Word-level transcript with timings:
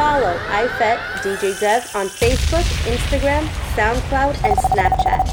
follow 0.00 0.34
iFet 0.64 0.98
DJ 1.20 1.52
Dev 1.60 1.84
on 1.94 2.08
Facebook, 2.08 2.64
Instagram, 2.88 3.44
SoundCloud, 3.76 4.34
and 4.46 4.56
Snapchat. 4.68 5.28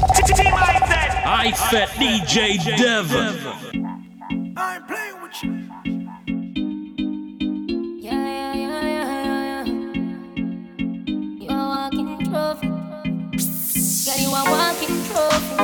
iFet! 1.24 1.88
DJ 1.96 2.38
Dev! 2.76 3.08
I 4.56 4.74
ain't 4.74 4.86
playing 4.86 5.18
with 5.22 5.36
you. 5.42 5.50
Yeah, 8.06 8.12
yeah, 8.12 8.54
yeah, 8.62 8.82
yeah, 8.94 9.46
yeah. 9.48 9.64
You 11.42 11.48
are 11.48 11.68
walking 11.74 12.10
trophy. 12.28 12.68
Girl, 14.04 14.18
you 14.24 14.30
are 14.38 14.48
walking 14.52 14.96
trophy. 15.08 15.56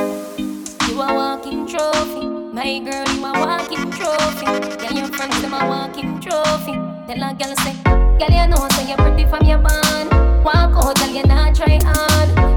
You 0.89 1.01
are 1.05 1.13
walking 1.13 1.67
trophy. 1.67 2.23
My 2.57 2.79
girl, 2.79 3.07
you 3.13 3.25
a 3.25 3.31
walking 3.45 3.85
trophy. 3.91 4.49
Yeah, 4.81 4.93
your 4.97 5.09
friends, 5.13 5.39
them 5.43 5.53
a 5.53 5.61
walking 5.69 6.19
trophy. 6.21 6.73
Tell 7.05 7.21
a 7.21 7.35
girl, 7.35 7.55
say. 7.57 8.04
Girl, 8.17 8.29
you 8.31 8.47
know, 8.47 8.67
so 8.71 8.81
you're 8.87 8.95
pretty 8.95 9.25
from 9.25 9.45
your 9.45 9.57
band. 9.57 10.09
Walk 10.45 10.71
out, 10.71 10.95
girl, 10.95 11.09
you're 11.09 11.27
not 11.27 11.53
try 11.53 11.79
on. 11.83 12.54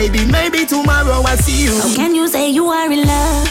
baby. 0.00 0.24
Maybe 0.24 0.64
tomorrow 0.64 1.20
I'll 1.28 1.36
see 1.36 1.64
you. 1.64 1.76
How 1.78 1.94
can 1.94 2.14
you 2.14 2.26
say 2.26 2.48
you 2.48 2.66
are 2.68 2.90
in 2.90 3.02
love? 3.06 3.48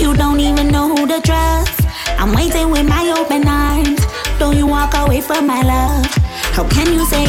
You 0.00 0.14
don't 0.14 0.40
even 0.40 0.66
know 0.68 0.88
who 0.88 1.06
to 1.06 1.20
trust. 1.20 1.78
I'm 2.18 2.32
waiting 2.34 2.70
with 2.70 2.86
my 2.88 3.04
open 3.18 3.46
arms. 3.46 4.00
Don't 4.40 4.56
you 4.56 4.66
walk 4.66 4.94
away 4.94 5.20
from 5.20 5.46
my 5.46 5.62
love? 5.62 6.06
How 6.56 6.66
can 6.68 6.92
you 6.92 7.06
say 7.06 7.24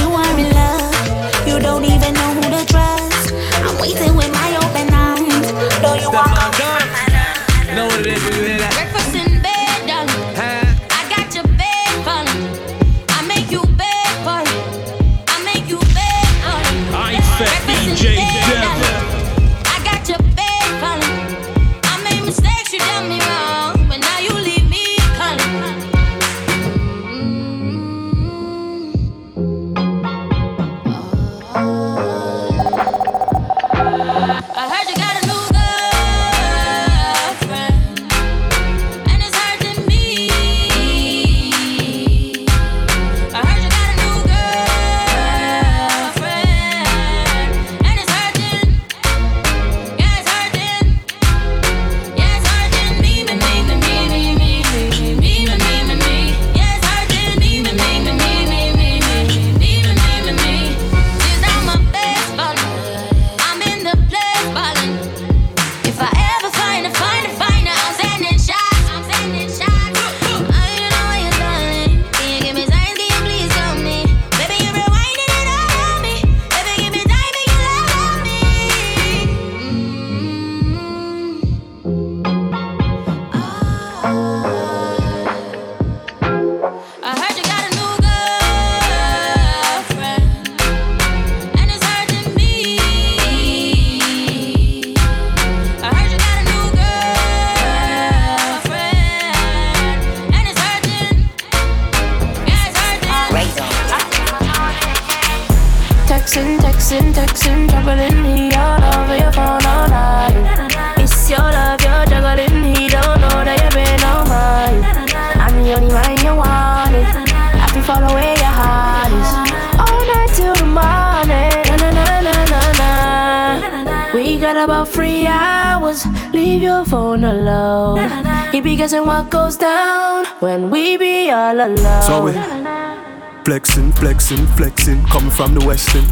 flexing, 134.23 134.47
flexing, 134.55 135.03
coming 135.07 135.29
from 135.29 135.53
the 135.53 135.65
western. 135.65 136.05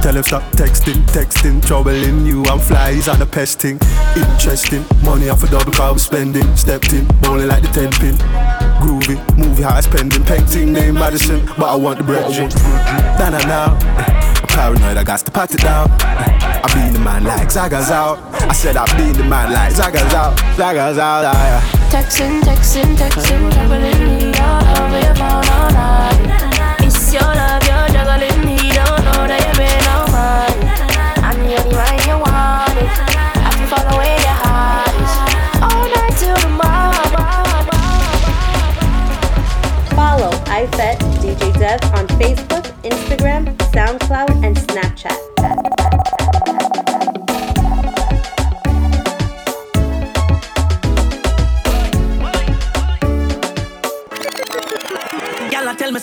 Tell 0.00 0.14
him 0.14 0.22
stop 0.22 0.42
texting, 0.52 1.04
texting, 1.12 1.64
troubling 1.66 2.24
you. 2.24 2.44
I'm 2.46 2.58
flies 2.58 3.08
and 3.08 3.20
a 3.20 3.26
pesting. 3.26 3.78
Interesting, 4.16 4.84
money 5.04 5.28
off 5.28 5.42
a 5.42 5.48
double 5.48 5.72
car 5.72 5.98
spending. 5.98 6.56
Stepped 6.56 6.92
in, 6.94 7.06
bowling 7.20 7.48
like 7.48 7.62
the 7.62 7.68
ten 7.68 7.92
pin. 8.00 8.16
Groovy, 8.80 9.16
movie 9.36 9.62
high 9.62 9.80
spending, 9.80 10.24
painting 10.24 10.72
name 10.72 10.94
Madison, 10.94 11.44
but 11.58 11.68
I 11.68 11.76
want 11.76 11.98
the 11.98 12.04
bread. 12.04 12.30
now, 13.46 13.76
I'm 13.76 14.48
paranoid, 14.48 14.96
I 14.96 15.04
got 15.04 15.20
to 15.20 15.30
pat 15.30 15.52
it 15.52 15.60
down. 15.60 15.90
I 16.00 16.64
been 16.72 16.94
the 16.94 17.00
man 17.00 17.24
like 17.24 17.48
Zaga's 17.48 17.90
out. 17.90 18.18
I 18.48 18.54
said 18.54 18.76
I 18.76 18.86
been 18.96 19.12
the 19.12 19.24
man 19.24 19.52
like 19.52 19.72
Zaga's 19.72 20.14
out, 20.14 20.38
Zaga's 20.56 20.96
out. 20.96 21.24
Texting, 21.90 22.40
texting, 22.40 22.96
texting, 22.96 23.52
troubling 23.52 23.82
me 24.00 24.32
all 24.40 24.84
over 24.84 25.00
your 25.00 25.14
phone 25.16 25.48
all 25.48 25.70
night. 25.72 26.11
Dev 41.62 41.80
on 41.94 42.08
Facebook, 42.18 42.64
Instagram, 42.82 43.56
SoundCloud, 43.70 44.44
and 44.44 44.56
Snapchat. 44.56 45.21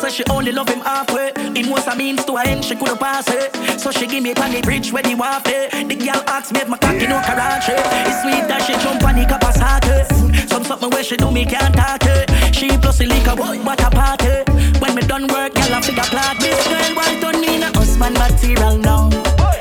Say 0.09 0.23
she 0.23 0.23
only 0.29 0.51
love 0.51 0.69
him 0.69 0.79
halfway. 0.79 1.31
It 1.35 1.67
was 1.67 1.87
a 1.87 1.95
means 1.95 2.25
to 2.25 2.37
an 2.37 2.47
end, 2.47 2.65
she 2.65 2.75
couldn't 2.75 2.99
pass 2.99 3.27
it. 3.29 3.55
So 3.79 3.91
she 3.91 4.07
give 4.07 4.23
me 4.23 4.31
it 4.31 4.39
on 4.39 4.51
the 4.51 4.61
bridge 4.61 4.91
where 4.91 5.03
the 5.03 5.15
waffle. 5.15 5.67
The 5.71 5.95
girl 5.95 6.21
asks 6.27 6.51
me 6.51 6.59
if 6.61 6.67
my 6.67 6.77
cocky 6.77 7.07
no 7.07 7.19
karate. 7.19 7.75
It's 8.07 8.21
sweet 8.21 8.45
that 8.47 8.61
she 8.65 8.73
jump 8.83 9.03
on 9.03 9.15
the 9.15 9.25
capacity. 9.25 10.47
Some 10.47 10.63
something 10.63 10.89
where 10.89 11.03
she 11.03 11.17
do 11.17 11.31
me 11.31 11.45
can't 11.45 11.75
talk 11.75 12.01
it. 12.03 12.29
She 12.55 12.67
plus 12.77 12.97
the 12.97 13.05
liquor, 13.05 13.35
what 13.35 13.81
a 13.81 13.89
party. 13.89 14.43
When 14.79 14.95
me 14.95 15.01
done 15.01 15.27
work, 15.27 15.53
girl 15.53 15.73
I 15.73 15.81
figure 15.81 16.03
plot. 16.03 16.37
This 16.39 16.59
girl 16.67 16.95
want 16.95 17.21
to 17.21 17.29
need 17.39 17.63
a 17.63 17.69
husband 17.77 18.17
material 18.17 18.77
now. 18.77 19.09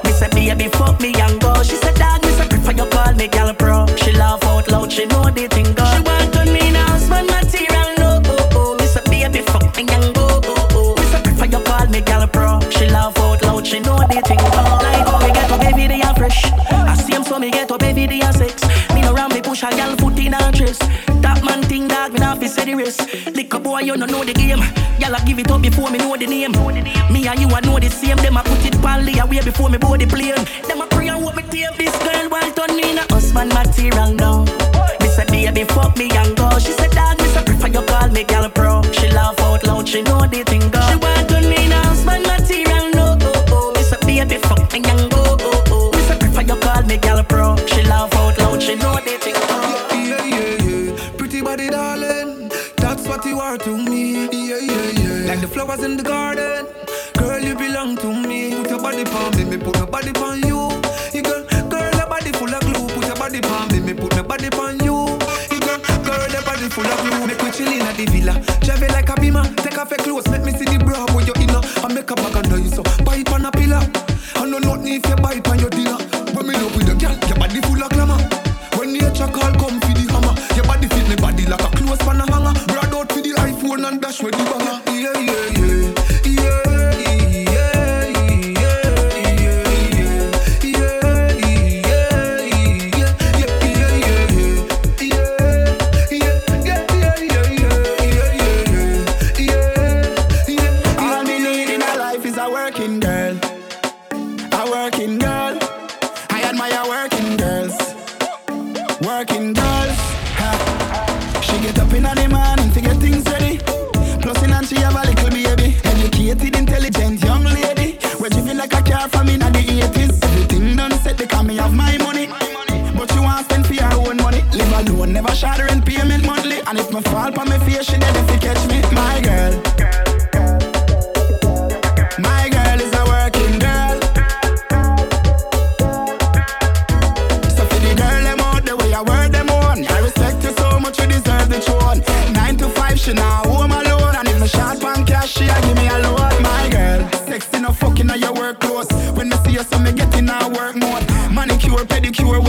Me 0.05 0.12
say 0.12 0.28
baby 0.28 0.69
fuck 0.69 1.00
me 1.00 1.14
and 1.14 1.40
go. 1.40 1.62
She 1.62 1.76
said 1.76 1.95
dog 1.97 2.25
me 2.25 2.31
say 2.33 2.49
prefer 2.49 2.73
you 2.73 2.87
call 2.90 3.12
me 3.14 3.28
girl 3.28 3.52
pro. 3.55 3.87
She 3.97 4.12
laugh 4.12 4.45
out 4.45 4.69
loud, 4.71 4.93
she 4.93 5.07
know 5.07 5.25
the 5.25 5.49
thing 5.49 5.73
go. 5.75 5.85
She 5.93 6.00
want 6.00 6.33
to 6.35 6.45
need 6.45 6.75
a 6.75 6.85
husband 6.93 7.26
material 7.26 7.95
no. 7.98 7.98
Baby 9.30 9.44
fuck 9.44 9.76
me 9.76 9.82
and 9.82 10.14
go. 10.14 10.40
Oh, 10.44 10.68
oh. 10.73 10.94
Me 10.97 11.02
say 11.02 11.20
prefer 11.23 11.44
you 11.44 11.61
call 11.62 11.87
me 11.88 12.00
girl 12.00 12.26
pro. 12.28 12.61
She 12.70 12.88
laugh 12.88 13.18
out 13.18 13.42
loud, 13.42 13.66
she 13.66 13.78
know 13.78 13.99
the 13.99 14.23
thing 14.25 14.38
go. 14.38 14.62
Like 14.80 15.06
how 15.06 15.20
me 15.20 15.32
get 15.35 15.52
up 15.52 15.61
every 15.61 15.87
day 15.87 16.00
and 16.00 16.16
fresh. 16.16 16.50
I 16.73 16.94
see 16.97 17.12
him 17.12 17.25
so 17.25 17.38
me 17.38 17.50
get 17.50 17.70
every 17.70 18.06
day 18.06 18.20
and 18.20 18.35
sex. 18.35 18.62
Me 18.94 19.02
no 19.02 19.12
round 19.12 19.35
me 19.35 19.42
push 19.42 19.62
a 19.64 19.70
girl 19.76 19.94
foot 19.97 20.18
in 20.18 20.32
her 20.32 20.50
dress. 20.50 20.78
That 21.20 21.44
man 21.44 21.62
thing 21.64 21.88
dog 21.88 22.14
me 22.14 22.20
not 22.20 22.38
fi 22.38 22.47
say 22.47 22.64
the 22.64 22.75
rest. 22.75 23.04
Lick 23.37 23.50
boy 23.50 23.80
you 23.80 23.99
no 23.99 24.06
know 24.06 24.25
the 24.25 24.32
game. 24.32 24.64
Y'all 24.99 25.14
I 25.14 25.20
give 25.26 25.38
it 25.38 25.50
up 25.50 25.61
before 25.61 25.90
me 25.90 25.99
know 25.99 26.16
the 26.16 26.26
name. 26.26 26.52
Me 27.12 27.28
and 27.28 27.38
you 27.38 27.49
I 27.49 27.61
know 27.61 27.78
the 27.78 27.90
same. 27.90 28.16
Them 28.16 28.38
I 28.38 28.42
put 28.44 28.64
it 28.64 28.80
pally 28.80 29.18
away 29.18 29.42
before 29.42 29.68
me 29.68 29.76
board 29.76 30.00
the 30.00 30.06
plane. 30.06 30.40
Them 30.66 30.80
I 30.80 30.87
pray 30.88 31.08
and 31.08 31.23
hope 31.23 31.37
me 31.37 31.42
tape 31.42 31.76
this 31.76 31.94
girl 32.00 32.30
while 32.30 32.50
turn 32.52 32.75
me 32.75 32.92
in 32.92 32.99
a 32.99 33.02
husband 33.12 33.52
material 33.52 34.14
now. 34.14 34.44
Me 35.02 35.08
say 35.08 35.26
baby 35.28 35.64
fuck 35.64 35.99
me 35.99 36.08
and 36.16 36.35
go. 36.35 36.58
She 36.58 36.73
said 36.73 36.92
dog 36.92 37.18
me 37.59 37.65
say 37.65 37.71
prefer 37.71 37.81
you 37.81 37.87
call 37.87 38.09
me 38.09 38.25
girl 38.25 38.49
pro. 38.50 38.83
She 38.93 39.09
laugh 39.11 39.38
out 39.41 39.65
loud. 39.67 39.88
She 39.88 40.03
know 40.03 40.21
the 40.27 40.43
thing 40.45 40.71
go. 40.71 40.81
She 40.88 40.97
want 40.97 41.29
turn 41.29 41.38
off 69.78 69.90
your 69.90 69.99
clothes, 69.99 70.28
make 70.28 70.42
me 70.42 70.52
see 70.52 70.64
the 70.64 70.82
bra 70.85 71.06
where 71.14 71.25
you 71.25 71.32
inner. 71.38 71.61
I 71.85 71.92
make 71.92 72.11
a 72.11 72.14
bag 72.16 72.37
under 72.37 72.48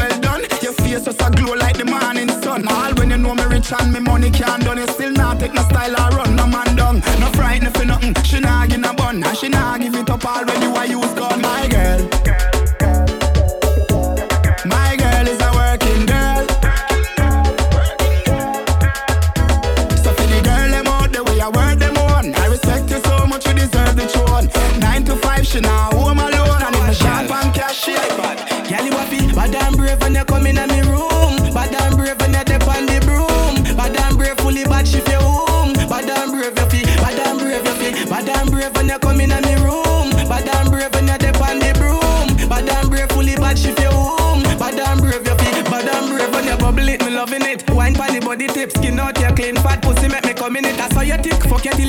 well 0.10 0.20
done. 0.22 0.42
Your 0.62 0.74
face 0.74 1.06
just 1.06 1.22
a 1.22 1.30
glow 1.32 1.54
like 1.54 1.78
the 1.78 1.86
morning 1.86 2.30
sun. 2.42 2.68
All 2.68 2.94
when 2.96 3.10
you 3.12 3.18
know 3.18 3.36
me 3.36 3.44
rich 3.46 3.72
and 3.72 3.94
me 3.94 4.00
money 4.00 4.32
can't 4.32 4.63
done. 4.63 4.78
You 4.78 4.88
still 4.88 5.12
not 5.12 5.39
take 5.39 5.54
no 5.54 5.62
style 5.63 5.96
or 6.01 6.18
run 6.18 6.36
no 6.36 6.48
man 6.48 6.75
down. 6.75 6.96
No 7.20 7.28
frightened 7.34 7.75
for 7.75 7.86
nothing. 7.86 8.13
She 8.24 8.39
not 8.39 8.70
give 8.70 8.84
a 8.84 8.94
bun 8.94 9.24
and 9.24 9.38
she 9.38 9.50
not 9.50 9.82
give 9.82 9.96
it 9.96 10.10
up 10.10 10.25
all 10.25 10.46
when 10.46 10.62
you 10.62 10.75
a 10.75 10.86
use 10.86 11.13
gun. 11.13 11.38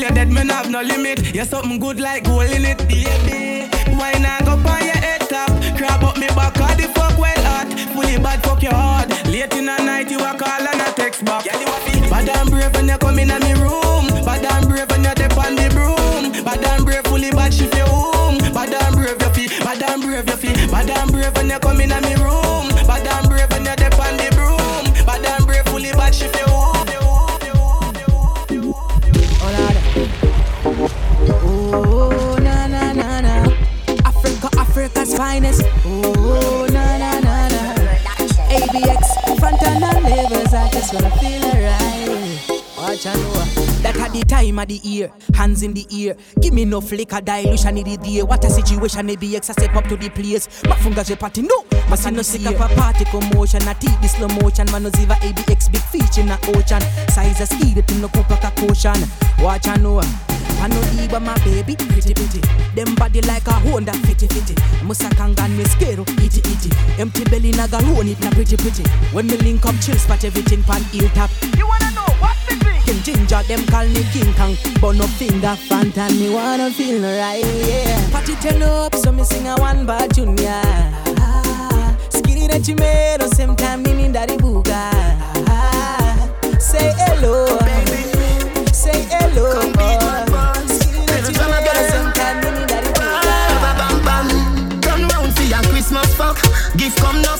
You're 0.01 0.11
dead, 0.11 0.31
man 0.31 0.49
have 0.49 0.71
no 0.71 0.83
limit. 0.83 1.35
You're 1.35 1.45
something 1.45 1.79
good 1.79 2.01
like 2.01 2.25
gold 2.25 2.51
in 2.51 2.65
it, 2.65 2.79
baby. 2.89 3.69
Wine 3.97 4.25
and 4.25 4.45
go 4.47 4.53
on 4.53 4.85
your 4.85 4.97
head 4.97 5.21
top, 5.29 5.51
crab 5.77 6.03
up 6.03 6.17
me 6.17 6.27
back, 6.29 6.59
all 6.59 6.75
the 6.77 6.89
fuck 6.95 7.19
well 7.19 7.45
hot. 7.45 7.69
Fully 7.93 8.19
bad, 8.19 8.43
fuck 8.43 8.63
your 8.63 8.75
heart. 8.75 9.09
Late 9.27 9.53
in 9.55 9.67
the 9.67 9.77
night, 9.79 10.11
you 10.11 10.19
a 10.19 10.35
call 10.35 10.67
and 10.67 10.81
a 10.81 10.93
text 10.93 11.25
back. 11.25 11.45
Bad 11.45 12.29
and 12.29 12.51
brave 12.51 12.75
when 12.75 12.89
you 12.89 12.99
come 12.99 13.19
in 13.19 13.31
on 13.31 13.41
me 13.41 13.53
room. 13.55 14.00
Time 44.31 44.61
of 44.61 44.69
the 44.69 44.77
year, 44.85 45.11
hands 45.35 45.65
in 45.65 45.75
the 45.75 45.85
ear. 45.91 46.17
Give 46.41 46.55
me 46.55 46.65
no 46.65 46.81
flicker 46.81 47.21
dilution 47.21 47.77
in 47.77 47.85
the 47.85 47.97
day. 47.97 48.23
What 48.23 48.45
a 48.45 48.51
situation, 48.51 49.09
ABX, 49.09 49.51
I 49.51 49.53
step 49.53 49.75
up 49.75 49.89
to 49.89 49.97
the 49.97 50.09
place. 50.09 50.47
My 50.65 50.77
Mafunga 50.77 51.05
je 51.05 51.17
party, 51.17 51.43
no. 51.43 51.63
Masi 51.91 52.13
no 52.13 52.23
sick 52.23 52.47
up 52.47 52.55
a 52.55 52.73
party 52.77 53.05
commotion. 53.07 53.63
I 53.67 53.75
teach 53.75 53.91
the 54.01 54.07
slow 54.07 54.29
motion. 54.41 54.71
Man, 54.71 54.85
no 54.85 54.91
ziva 54.91 55.17
ABX, 55.17 55.73
big 55.73 55.83
feature 55.83 56.21
in 56.21 56.29
the 56.29 56.39
ocean. 56.55 56.81
Size 57.11 57.41
a 57.41 57.47
ski, 57.47 57.75
the 57.75 57.83
no 58.01 58.09
cook 58.09 58.31
like 58.31 58.45
a 58.45 58.51
caution. 58.55 59.03
Watch 59.41 59.67
and 59.67 59.83
know. 59.83 60.01
I 60.63 60.69
know 60.69 60.81
Iba 61.01 61.25
my 61.25 61.35
baby, 61.43 61.75
pretty 61.75 62.13
pretty. 62.13 62.41
Them 62.77 62.95
body 62.95 63.23
like 63.23 63.49
a 63.49 63.53
Honda, 63.53 63.93
fitty 64.05 64.29
fitty. 64.29 64.55
Musakangan 64.85 65.57
me 65.57 65.65
skero, 65.65 66.07
itty 66.23 66.41
itty. 66.47 66.71
Empty 67.01 67.25
belly 67.25 67.51
naga 67.53 67.79
run 67.79 68.07
it 68.07 68.21
na 68.21 68.31
pretty 68.31 68.57
pretty. 68.57 68.85
When 69.11 69.27
me 69.27 69.39
link 69.39 69.65
up 69.65 69.75
chill 69.81 69.97
spot 69.97 70.23
everything 70.23 70.63
pan 70.63 70.83
heel 70.93 71.09
top. 72.91 73.07
You 73.07 73.13
wanna 73.13 73.37
know 73.37 73.37
what's 73.37 73.37
the 73.37 73.37
ginger, 73.37 73.43
them 73.43 73.67
call 73.67 73.87
me 73.87 74.05
King 74.13 74.35
Kong. 74.35 74.57
But 74.81 74.97
no 74.97 75.07
finger 75.07 75.57
front 75.57 75.99
and 75.99 76.19
me 76.19 76.31
wanna 76.31 76.71
feel 76.71 77.03
right, 77.03 77.45
yeah. 77.45 78.11
Party 78.11 78.35
turn 78.37 78.63
up, 78.63 78.95
so 78.95 79.13
me 79.13 79.25
sing 79.25 79.49
a 79.49 79.57
one 79.57 79.87
bar 79.87 80.09
junior. 80.09 80.63
Ah, 81.19 81.95
skinny 82.09 82.47
that 82.49 82.69
you 82.69 82.77
made, 82.77 83.23
or 83.23 83.29
same 83.29 83.57
time 83.57 83.83
me 83.83 83.93
need 83.95 84.13
daddy 84.13 84.37
booga. 84.37 84.91
Ah, 85.49 86.29
say 86.59 86.93
hello, 86.97 87.59
baby. 87.61 88.05
Say 88.73 89.07
hello, 89.11 89.61
boy. 89.73 89.99
Skinny 90.67 91.07
that 91.07 91.25
you 91.29 91.47
made, 91.49 91.69
or 91.69 91.85
same 91.91 92.13
time 92.13 92.37
me 92.41 92.51
need 92.59 92.69
daddy 92.69 92.93
booga. 92.93 93.21
Bam 93.79 94.03
bam, 94.05 94.27
turn 94.81 95.03
round 95.09 95.33
for 95.35 95.43
your 95.43 95.63
Christmas 95.63 96.15
fuck. 96.15 96.39
Gift 96.77 96.99
come 96.99 97.19
enough, 97.19 97.29
gal. 97.29 97.31
Cock 97.31 97.40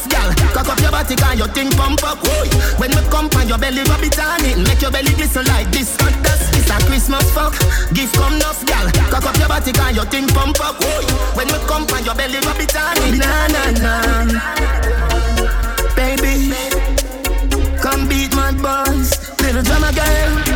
up 0.71 0.81
your 0.81 0.91
body, 0.91 1.17
can 1.17 1.37
your 1.39 1.49
thing 1.49 1.71
pump 1.71 2.03
up. 2.05 2.19
Whoa. 2.23 2.47
When 2.79 2.91
we 2.91 3.03
come 3.11 3.29
on 3.37 3.49
your 3.49 3.59
belly, 3.59 3.83
rub 3.91 4.03
it 4.03 4.19
on 4.19 4.45
it, 4.45 4.57
make 4.59 4.81
your 4.81 4.91
belly 4.91 5.13
glisten 5.15 5.45
like 5.47 5.71
this. 5.71 5.97
Dust, 6.23 6.55
it's 6.55 6.71
a 6.71 6.79
Christmas 6.87 7.27
fuck. 7.35 7.53
Gift 7.93 8.15
come 8.15 8.35
enough, 8.35 8.65
gal. 8.67 8.87
Cock 9.11 9.27
up 9.27 9.37
your 9.37 9.49
body, 9.49 9.73
can 9.73 9.95
your 9.95 10.07
thing 10.07 10.29
pump 10.29 10.61
up. 10.61 10.77
Whoa. 10.79 11.03
When 11.35 11.49
we 11.49 11.59
come 11.67 11.85
on 11.91 12.05
your 12.05 12.15
belly, 12.15 12.39
rub 12.47 12.61
it 12.61 12.77
on 12.77 12.97
it. 13.03 13.19
Na 13.19 13.47
na 13.51 13.63
na, 13.83 13.95
baby, 15.97 16.55
come 17.83 18.09
beat 18.09 18.33
my 18.35 18.53
boss, 18.63 19.19
little 19.43 19.63
drama 19.63 19.93
girl. 19.93 20.50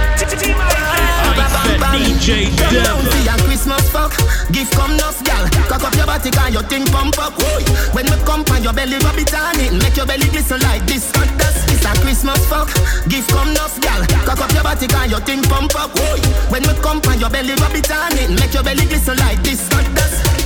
DJ 1.98 2.50
Devil. 2.56 2.98
See 3.12 3.28
a 3.28 3.36
Christmas 3.46 3.88
fuck, 3.90 4.10
gift 4.50 4.72
come 4.74 4.92
enough, 4.92 5.22
gal. 5.22 5.46
Cock 5.68 5.84
up 5.84 5.94
your 5.94 6.06
body, 6.06 6.30
can 6.30 6.52
your 6.52 6.62
thing 6.62 6.86
pump 6.86 7.18
up. 7.18 7.34
Whoa. 7.38 7.62
When 7.94 8.06
me 8.06 8.16
come 8.26 8.44
on 8.50 8.62
your 8.62 8.72
belly, 8.72 8.98
rub 8.98 9.16
it 9.16 9.32
on 9.34 9.60
it, 9.60 9.72
make 9.72 9.96
your 9.96 10.06
belly 10.06 10.28
glisten 10.30 10.60
like 10.60 10.84
this. 10.86 11.12
Cut 11.12 11.30
dust, 11.38 11.70
it's 11.70 11.84
a 11.84 11.92
Christmas 12.02 12.40
fuck, 12.46 12.68
gift 13.08 13.30
come 13.30 13.50
enough, 13.50 13.80
gal. 13.80 14.04
Cock 14.26 14.40
up 14.40 14.52
your 14.52 14.64
body, 14.64 14.86
can 14.86 15.10
your 15.10 15.20
thing 15.20 15.42
pump 15.42 15.74
up. 15.76 15.90
Whoa. 15.94 16.18
When 16.50 16.62
me 16.62 16.74
come 16.82 17.00
on 17.06 17.20
your 17.20 17.30
belly, 17.30 17.54
rub 17.62 17.74
it 17.74 17.90
on 17.90 18.18
it, 18.18 18.30
make 18.30 18.54
your 18.54 18.64
belly 18.64 18.86
glisten 18.86 19.16
like 19.18 19.42
this. 19.42 19.68
Cut 19.68 19.86
dust. 19.94 20.43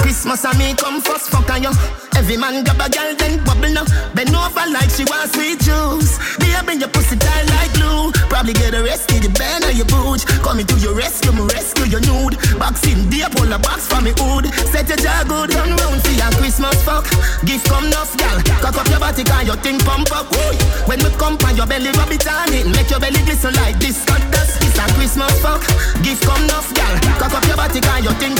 Christmas 0.00 0.44
and 0.44 0.58
me 0.58 0.74
come 0.74 1.00
first 1.00 1.30
fuck 1.30 1.48
on 1.50 1.62
you. 1.62 1.72
Every 2.16 2.36
man 2.36 2.64
grab 2.64 2.80
a 2.80 2.88
girl 2.90 3.14
then 3.16 3.42
bubble 3.44 3.72
now. 3.72 3.84
Bend 4.14 4.34
over 4.34 4.66
like 4.68 4.90
she 4.90 5.04
want 5.04 5.32
sweet 5.32 5.60
juice. 5.60 6.18
Baby, 6.36 6.80
your 6.80 6.88
pussy 6.88 7.16
tight 7.16 7.46
like 7.56 7.72
glue. 7.74 8.12
Probably 8.28 8.52
get 8.52 8.74
arrested, 8.74 9.22
the 9.22 9.30
band 9.38 9.64
or 9.64 9.72
your 9.72 9.86
booch. 9.86 10.26
Coming 10.44 10.66
to 10.66 10.76
your 10.78 10.94
rescue, 10.94 11.32
me 11.32 11.48
rescue 11.52 11.86
your 11.88 12.02
nude. 12.04 12.36
Box 12.58 12.84
in 12.88 13.08
deep, 13.08 13.30
pull 13.32 13.52
a 13.52 13.58
box 13.58 13.86
from 13.86 14.04
me 14.04 14.12
hood. 14.16 14.48
Set 14.72 14.88
your 14.88 14.98
jaw 15.00 15.24
good, 15.24 15.52
run 15.54 15.72
round 15.76 16.00
for 16.02 16.12
your 16.12 16.32
Christmas 16.36 16.76
fuck. 16.84 17.04
Gift 17.44 17.68
come 17.68 17.86
enough, 17.88 18.16
gal. 18.16 18.36
Cock 18.60 18.76
up 18.76 18.88
your 18.88 19.00
body, 19.00 19.24
can 19.24 19.46
your 19.46 19.56
thing 19.60 19.78
pump 19.80 20.12
up. 20.12 20.28
Whoa. 20.32 20.52
When 20.88 21.00
me 21.00 21.10
come 21.16 21.36
on 21.46 21.56
your 21.56 21.66
belly, 21.66 21.92
rub 21.96 22.12
it 22.12 22.26
on 22.28 22.52
it. 22.52 22.66
Make 22.68 22.90
your 22.90 23.00
belly 23.00 23.20
glisten 23.24 23.54
like 23.60 23.80
this. 23.80 24.04
Cut 24.04 24.20
dust, 24.32 24.60
it's 24.64 24.76
a 24.76 24.84
Christmas 24.96 25.32
fuck. 25.40 25.64
Gift 26.04 26.24
come 26.24 26.44
enough, 26.44 26.68
gal. 26.74 26.94
Cock 27.16 27.34
up 27.36 27.44
your 27.46 27.56
body, 27.56 27.80
can 27.80 28.04
your 28.04 28.16
thing 28.20 28.36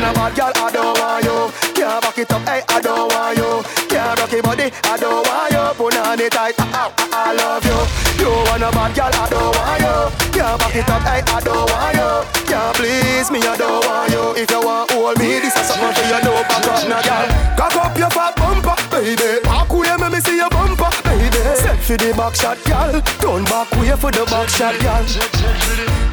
and 0.00 0.10
a 0.10 0.12
bad 0.14 0.34
girl, 0.34 0.52
I 0.56 0.70
don't 0.72 0.98
want 0.98 1.24
you. 1.24 1.38
Can't 1.74 2.00
back 2.00 2.18
it 2.18 2.32
up, 2.32 2.42
hey, 2.48 2.62
I 2.68 2.80
don't 2.80 3.12
want 3.12 3.36
you. 3.36 3.50
Can't 3.88 4.18
rock 4.18 4.32
your 4.32 4.42
body, 4.42 4.66
I 4.84 4.96
don't 4.96 5.26
want 5.26 5.52
you. 5.52 5.64
Put 5.76 5.96
on 5.96 6.20
it 6.20 6.32
tight, 6.32 6.54
I, 6.58 6.88
I, 7.12 7.28
I 7.28 7.32
love 7.36 7.64
you. 7.64 7.78
You 8.20 8.32
and 8.52 8.64
a 8.64 8.70
bad 8.72 8.96
girl, 8.96 9.12
I 9.12 9.28
don't 9.28 9.52
want 9.56 9.80
you. 9.84 9.96
Can't 10.32 10.56
back 10.60 10.76
it 10.76 10.88
up, 10.88 11.02
hey, 11.04 11.20
I 11.20 11.40
don't 11.44 11.68
want 11.68 11.96
you. 12.00 12.10
Can't 12.48 12.76
please 12.76 13.28
me, 13.30 13.40
I 13.44 13.56
don't 13.56 13.84
want 13.84 14.12
you. 14.12 14.24
If 14.40 14.50
you 14.50 14.60
want 14.64 14.90
hold 14.90 15.18
me, 15.18 15.40
this 15.40 15.56
is 15.56 15.66
something 15.68 15.92
for 15.92 16.06
you, 16.08 16.20
no 16.24 16.32
back 16.48 16.64
up, 16.64 16.82
now, 16.88 17.02
girl. 17.04 17.28
Cock 17.56 17.76
up 17.76 17.98
your 17.98 18.10
fat 18.10 18.32
bumper, 18.36 18.76
baby. 18.88 19.44
Walk 19.44 19.70
away, 19.72 19.92
let 20.00 20.12
me 20.12 20.20
see 20.20 20.36
your 20.36 20.50
bumper, 20.50 20.90
baby. 21.04 21.40
Set 21.60 21.76
for 21.84 21.96
the 22.00 22.12
back 22.16 22.34
shot, 22.34 22.56
girl. 22.64 23.00
Turn 23.20 23.44
back 23.44 23.68
way 23.76 23.92
for 24.00 24.10
the 24.10 24.24
back 24.32 24.48
shot, 24.48 24.76
girl. 24.80 25.04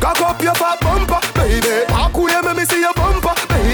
Cock 0.03 0.22
up 0.22 0.41
your 0.44 0.56
fat 0.56 0.79
bumper, 0.84 1.22
baby. 1.39 1.88
Walk 1.88 2.15
away, 2.17 2.36
let 2.44 2.56
me 2.56 2.65
see 2.65 2.82
your 2.82 2.94
bumper, 2.94 3.26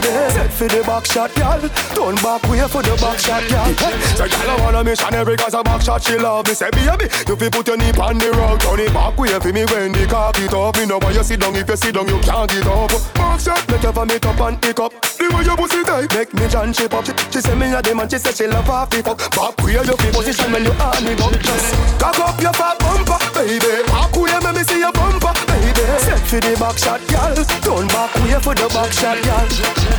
baby. 0.03 0.33
Set 0.33 0.51
for 0.51 0.67
the 0.67 0.81
back 0.83 1.05
shot, 1.05 1.31
girl. 1.36 1.62
Turn 1.95 2.15
back 2.19 2.43
way 2.49 2.67
for 2.67 2.84
the 2.84 2.95
back 2.99 3.19
shot, 3.19 3.43
girl. 3.47 3.71
So 4.19 4.28
girl, 4.28 4.49
I 4.49 4.56
want 4.62 4.75
a 4.75 4.84
missionary 4.84 5.38
cause 5.38 5.54
a 5.54 5.63
back 5.63 5.82
shot 5.82 6.04
she 6.04 6.17
love 6.17 6.47
me. 6.47 6.54
Say 6.54 6.69
baby, 6.71 7.08
you 7.28 7.36
fi 7.36 7.49
put 7.49 7.67
your 7.67 7.78
knee 7.78 7.93
on 7.95 8.17
the 8.17 8.32
rug, 8.32 8.60
turn 8.60 8.80
it 8.80 8.93
back 8.93 9.17
way 9.17 9.34
for 9.39 9.51
me 9.54 9.65
when 9.65 9.91
the 9.91 10.06
cock 10.08 10.38
it 10.39 10.54
up. 10.54 10.75
Me 10.78 10.86
know 10.86 10.99
why 10.99 11.12
you 11.12 11.23
sit 11.23 11.39
down. 11.39 11.56
If 11.56 11.69
you 11.69 11.78
sit 11.78 11.95
down, 11.95 12.08
you 12.08 12.19
can't 12.19 12.49
get 12.49 12.67
up. 12.67 12.91
Back 13.15 13.39
shot, 13.39 13.63
make 13.69 13.84
you 13.84 13.91
vomit 13.91 14.25
up 14.25 14.39
and 14.39 14.62
pick 14.62 14.80
up. 14.80 14.91
The 15.17 15.30
way 15.32 15.43
your 15.43 15.58
pussy 15.58 15.84
tight, 15.84 16.12
make 16.13 16.34
me 16.34 16.47
John 16.47 16.73
shape 16.73 16.93
up. 16.93 17.06
She, 17.06 17.13
she 17.32 17.39
say 17.41 17.56
me 17.56 17.73
a 17.73 17.82
dem 17.82 18.01
she 18.10 18.17
say 18.17 18.34
she 18.34 18.47
love 18.47 18.65
half 18.65 18.89
the 18.89 19.01
fuck. 19.04 19.19
Back 19.32 19.58
way 19.63 19.73
you 19.73 19.95
fi 19.95 20.10
position 20.12 20.51
when 20.51 20.63
you 20.65 20.73
on 20.75 21.08
it 21.08 21.21
up. 21.21 21.32
Just 21.39 21.99
cock 21.99 22.19
up 22.19 22.41
your 22.41 22.54
fat 22.54 22.78
bumper, 22.80 23.19
baby. 23.34 23.84
Back 23.88 24.15
way 24.17 24.36
make 24.43 24.56
me 24.56 24.63
see 24.63 24.80
your 24.80 24.91
bumper, 24.91 25.34
baby. 25.47 25.86
Set 26.01 26.19
for 26.28 26.39
the 26.41 26.54
back 26.60 26.78
shot, 26.78 27.01
girl. 27.08 27.36
Turn 27.63 27.88
back 27.88 28.13
way 28.25 28.39
for 28.41 28.56
the 28.56 28.67
back 28.73 28.91
shot, 28.91 29.17
girl. 29.23 29.92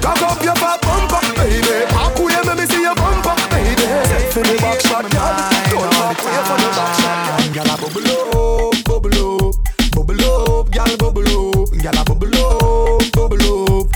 Cock 0.00 0.22
up 0.22 0.42
your 0.42 0.56
fat 0.56 0.80
bumper, 0.82 1.20
baby. 1.36 1.86
Back 1.92 2.16
way 2.18 2.38
make 2.46 2.58
me 2.58 2.64
see 2.66 2.82
your 2.82 2.94
bumper, 2.94 3.34
baby. 3.50 3.86
Set 4.08 4.32
for 4.32 4.42
the 4.42 4.54
back 4.60 4.80
shot, 4.80 5.04
girl. 5.10 5.34
Turn 5.70 5.90
back 5.90 6.18
way 6.24 6.38
for 6.48 6.56
the 6.58 6.68
back 6.76 6.92
shot, 7.00 7.18
girl. 7.26 7.42
Girl, 7.54 7.70
I 7.70 7.76
bubble 7.82 8.10
up, 8.12 8.74
bubble 8.84 9.18
up, 9.18 9.54
bubble 9.94 10.24
up, 10.24 10.66
girl, 10.70 10.92
bubble 10.98 11.32
up, 11.32 11.70
girl, 11.72 11.98
I 11.98 12.02
bubble 12.04 12.38
up, 12.38 13.02
bubble 13.12 13.46
up. 13.48 13.86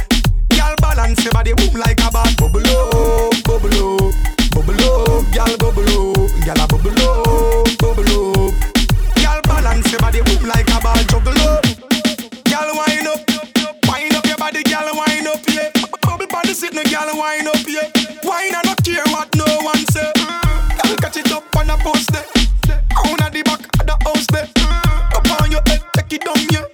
Girl, 0.51 0.75
balance 0.81 1.23
your 1.25 1.33
body, 1.33 1.53
boom 1.55 1.75
like 1.79 2.01
a 2.01 2.09
bat. 2.11 2.31
Bubble 2.38 2.67
up, 2.67 3.37
bubble 3.45 3.79
up, 3.79 4.15
bubble 4.51 4.83
up, 4.83 5.25
girl, 5.33 5.53
bubble 5.59 5.85
up, 5.85 5.91
sit, 16.62 16.75
no 16.75 16.83
girl, 16.85 17.18
wind 17.18 17.48
up, 17.48 17.57
yeah. 17.66 17.90
Wine, 18.22 18.55
I 18.55 18.62
don't 18.62 18.85
care 18.85 19.03
what 19.11 19.29
no 19.35 19.44
one 19.62 19.85
say. 19.90 20.12
Girl, 20.79 20.96
catch 21.03 21.16
it 21.16 21.33
up 21.33 21.44
on 21.57 21.70
a 21.70 21.77
post 21.79 22.12
there. 22.12 22.27
Down 23.03 23.20
at 23.20 23.33
the 23.33 23.42
back 23.42 23.61
of 23.81 23.87
the 23.87 23.96
house 24.05 24.27
there. 24.31 24.48
Up 25.16 25.42
on 25.42 25.51
your 25.51 25.62
head, 25.66 25.83
take 25.94 26.12
it 26.12 26.25
down, 26.25 26.38
yeah. 26.51 26.71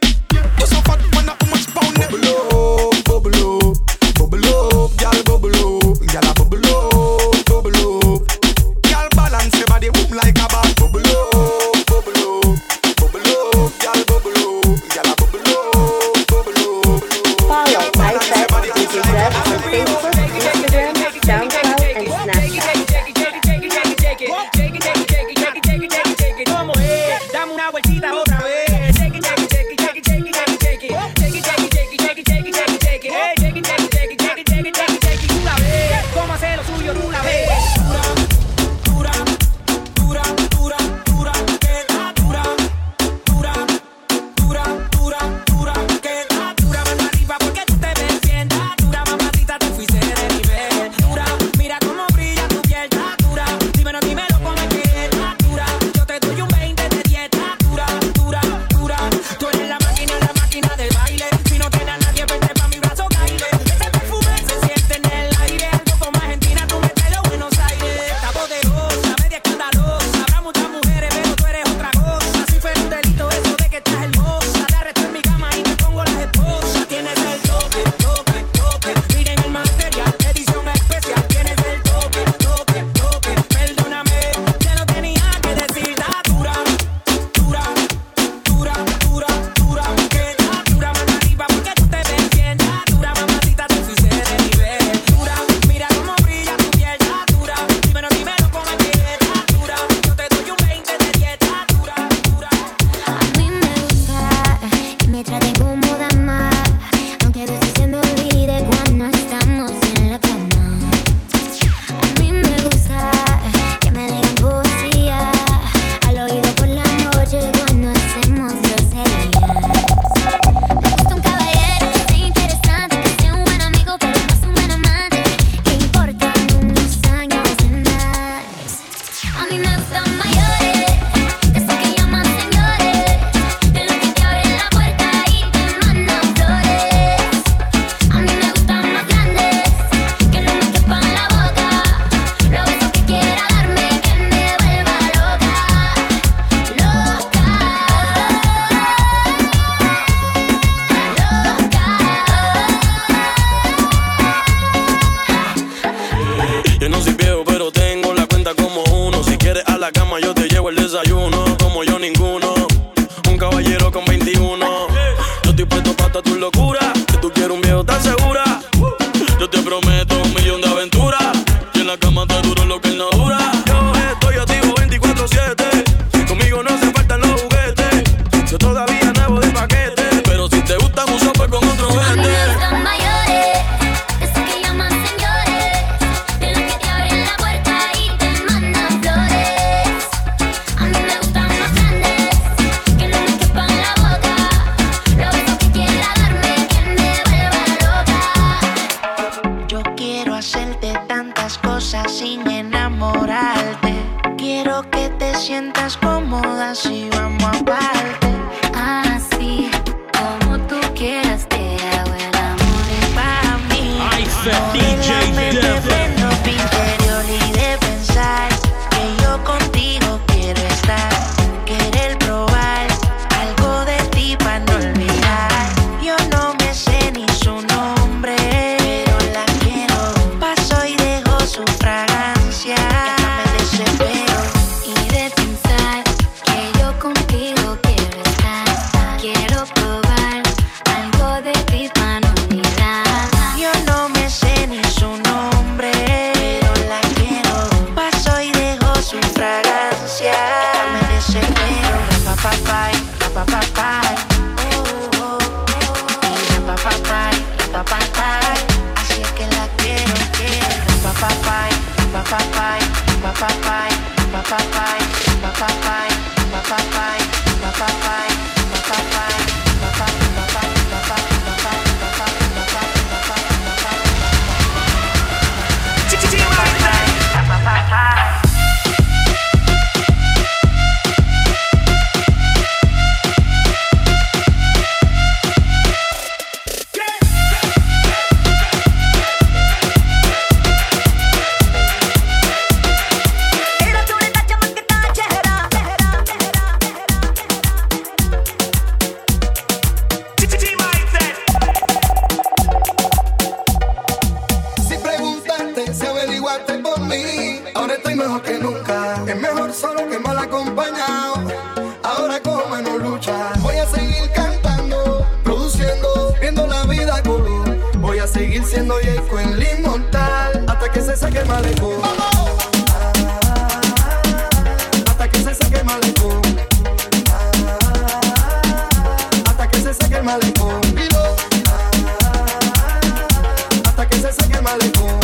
Malecón. 334.69 335.18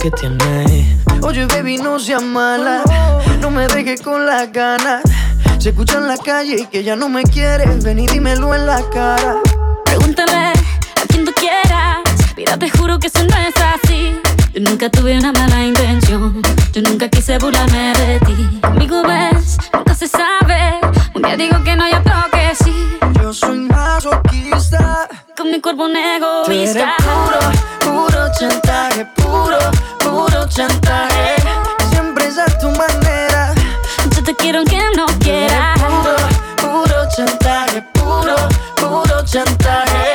Que 0.00 0.10
tienes 0.10 0.96
Oye 1.22 1.46
baby 1.46 1.78
no 1.78 1.98
seas 1.98 2.22
mala 2.22 2.82
No 3.40 3.50
me 3.50 3.66
dejes 3.68 4.00
con 4.02 4.26
las 4.26 4.50
ganas 4.52 5.02
Se 5.58 5.70
escucha 5.70 5.98
en 5.98 6.06
la 6.08 6.16
calle 6.16 6.60
y 6.60 6.66
que 6.66 6.82
ya 6.82 6.96
no 6.96 7.08
me 7.08 7.22
quieres 7.22 7.82
Ven 7.84 7.98
y 7.98 8.06
dímelo 8.06 8.54
en 8.54 8.66
la 8.66 8.82
cara 8.90 9.36
Pregúntale 9.84 10.32
a 10.32 11.06
quien 11.08 11.24
tú 11.24 11.32
quieras. 11.32 11.98
Mira, 12.36 12.56
te 12.58 12.68
juro 12.68 12.98
que 12.98 13.06
eso 13.06 13.20
no 13.24 13.36
es 13.36 13.54
así. 13.56 14.20
Yo 14.52 14.60
nunca 14.60 14.90
tuve 14.90 15.16
una 15.16 15.32
mala 15.32 15.64
intención. 15.64 16.42
Yo 16.72 16.82
nunca 16.82 17.08
quise 17.08 17.38
burlarme 17.38 17.94
de 17.96 18.20
ti. 18.20 18.60
Conmigo 18.60 19.02
ves, 19.02 19.56
nunca 19.72 19.94
se 19.94 20.08
sabe. 20.08 20.78
Un 21.14 21.22
día 21.22 21.36
digo 21.36 21.62
que 21.64 21.74
no, 21.74 21.88
y 21.88 21.92
otro 21.92 22.12
que 22.32 22.54
sí. 22.62 22.98
Yo 23.20 23.32
soy 23.32 23.58
masoquista 23.60 25.08
Con 25.36 25.50
mi 25.50 25.60
cuerpo 25.60 25.84
un 25.84 25.92
Tú 25.92 25.98
eres 25.98 26.76
egoísta. 26.76 26.94
puro, 26.98 28.06
puro 28.06 28.32
chantaje 28.38 29.06
chantaje 30.58 31.36
Siempre 31.92 32.26
es 32.26 32.36
a 32.36 32.46
tu 32.58 32.68
manera 32.70 33.54
Yo 34.12 34.24
te 34.24 34.34
quiero 34.34 34.58
aunque 34.58 34.80
no 34.96 35.06
quiera. 35.20 35.74
Puro, 35.76 36.16
puro 36.56 37.08
chantaje 37.16 37.82
Puro, 37.92 38.34
puro 38.74 39.24
chantaje 39.24 40.12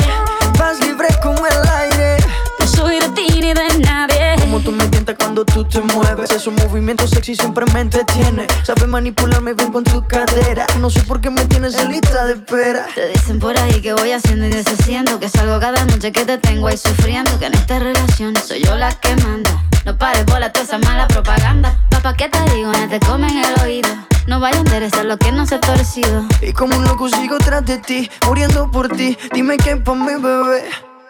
Vas 0.60 0.82
libre 0.82 1.08
como 1.22 1.48
el 1.48 1.70
aire 1.78 2.18
No 2.60 2.68
soy 2.68 3.00
de 3.00 3.08
ti 3.10 3.28
ni 3.40 3.54
de 3.54 3.80
nadie. 3.86 4.36
Como 4.42 4.60
tú 4.60 4.74
me 4.74 4.86
tientas 4.90 5.16
cuando 5.18 5.46
tú 5.46 5.64
te 5.64 5.80
mueves 5.80 6.30
Esos 6.32 6.54
movimientos 6.54 7.12
sexy 7.12 7.38
siempre 7.38 7.66
me 7.74 7.80
entretiene 7.80 8.46
Sabes 8.64 8.88
manipularme 8.90 9.54
bien 9.54 9.72
con 9.72 9.86
tu 9.86 10.06
cadera 10.06 10.68
No 10.78 10.90
sé 10.90 11.04
por 11.04 11.22
qué 11.22 11.30
me 11.30 11.46
tienes 11.46 11.76
en 11.76 11.90
lista 11.90 12.26
de 12.26 12.34
espera 12.34 12.86
Te 12.94 13.08
dicen 13.08 13.40
por 13.40 13.58
ahí 13.58 13.82
que 13.82 13.94
voy 13.94 14.12
haciendo 14.12 14.46
y 14.46 14.50
deshaciendo. 14.50 15.22
Que 15.22 15.30
salgo 15.30 15.58
cada 15.62 15.86
noche 15.86 16.12
que 16.12 16.26
te 16.26 16.38
tengo 16.38 16.68
ahí 16.68 16.78
sufriendo. 16.78 17.40
Que 17.40 17.46
en 17.46 17.54
esta 17.54 17.80
relación 17.80 18.36
soy 18.36 18.62
yo 18.62 18.76
la 18.76 18.92
que 18.92 19.16
manda. 19.18 19.63
No 19.86 19.98
pares 19.98 20.26
bola 20.26 20.52
toda 20.52 20.66
esa 20.66 20.78
mala 20.78 21.08
propaganda. 21.08 21.76
Papá, 21.90 22.16
¿qué 22.16 22.30
te 22.30 22.40
digo? 22.56 22.72
No 22.72 22.88
te 22.88 23.00
comen 23.02 23.38
el 23.38 23.62
oído. 23.62 23.90
No 24.28 24.40
vaya 24.40 24.58
a 24.58 24.60
enderezar 24.62 25.04
lo 25.06 25.18
que 25.18 25.32
no 25.34 25.46
se 25.46 25.56
ha 25.56 25.60
torcido. 25.60 26.24
Y 26.42 26.54
como 26.54 26.78
un 26.78 26.86
loco 26.86 27.10
sigo 27.10 27.38
tras 27.40 27.66
de 27.66 27.78
ti, 27.80 28.10
muriendo 28.26 28.72
por 28.72 28.88
ti. 28.88 29.18
Dime 29.34 29.58
qué 29.58 29.76
pa' 29.76 29.94
mi 29.94 30.16
bebé. 30.16 30.64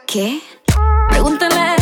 ¿Qué? 0.08 0.42
Pregúntale 1.10 1.56
a 1.56 1.76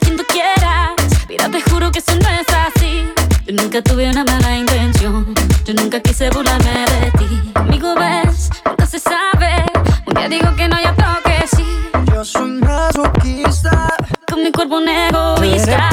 quien 0.00 0.16
tú 0.16 0.24
quieras. 0.28 0.90
Mira, 1.28 1.48
te 1.48 1.62
juro 1.62 1.92
que 1.92 2.00
eso 2.00 2.12
no 2.16 2.28
es 2.28 2.46
así. 2.48 3.04
Yo 3.46 3.54
nunca 3.54 3.80
tuve 3.80 4.10
una 4.10 4.24
mala 4.24 4.56
intención. 4.56 5.32
Yo 5.64 5.74
nunca 5.74 6.00
quise 6.00 6.28
burlarme 6.30 6.70
de 6.72 7.10
ti. 7.18 7.52
Amigo, 7.54 7.94
ves, 7.94 8.50
nunca 8.66 8.86
se 8.86 8.98
sabe. 8.98 9.64
Un 10.06 10.14
día 10.14 10.28
digo 10.28 10.54
que 10.56 10.66
no, 10.66 10.76
ya 10.80 10.92
toque 10.94 11.46
sí. 11.54 11.64
Yo 12.12 12.24
soy 12.24 12.50
masoquista. 12.50 13.94
Con 14.28 14.42
mi 14.42 14.50
cuerpo 14.50 14.78
un 14.78 14.88
egoísta. 14.88 15.90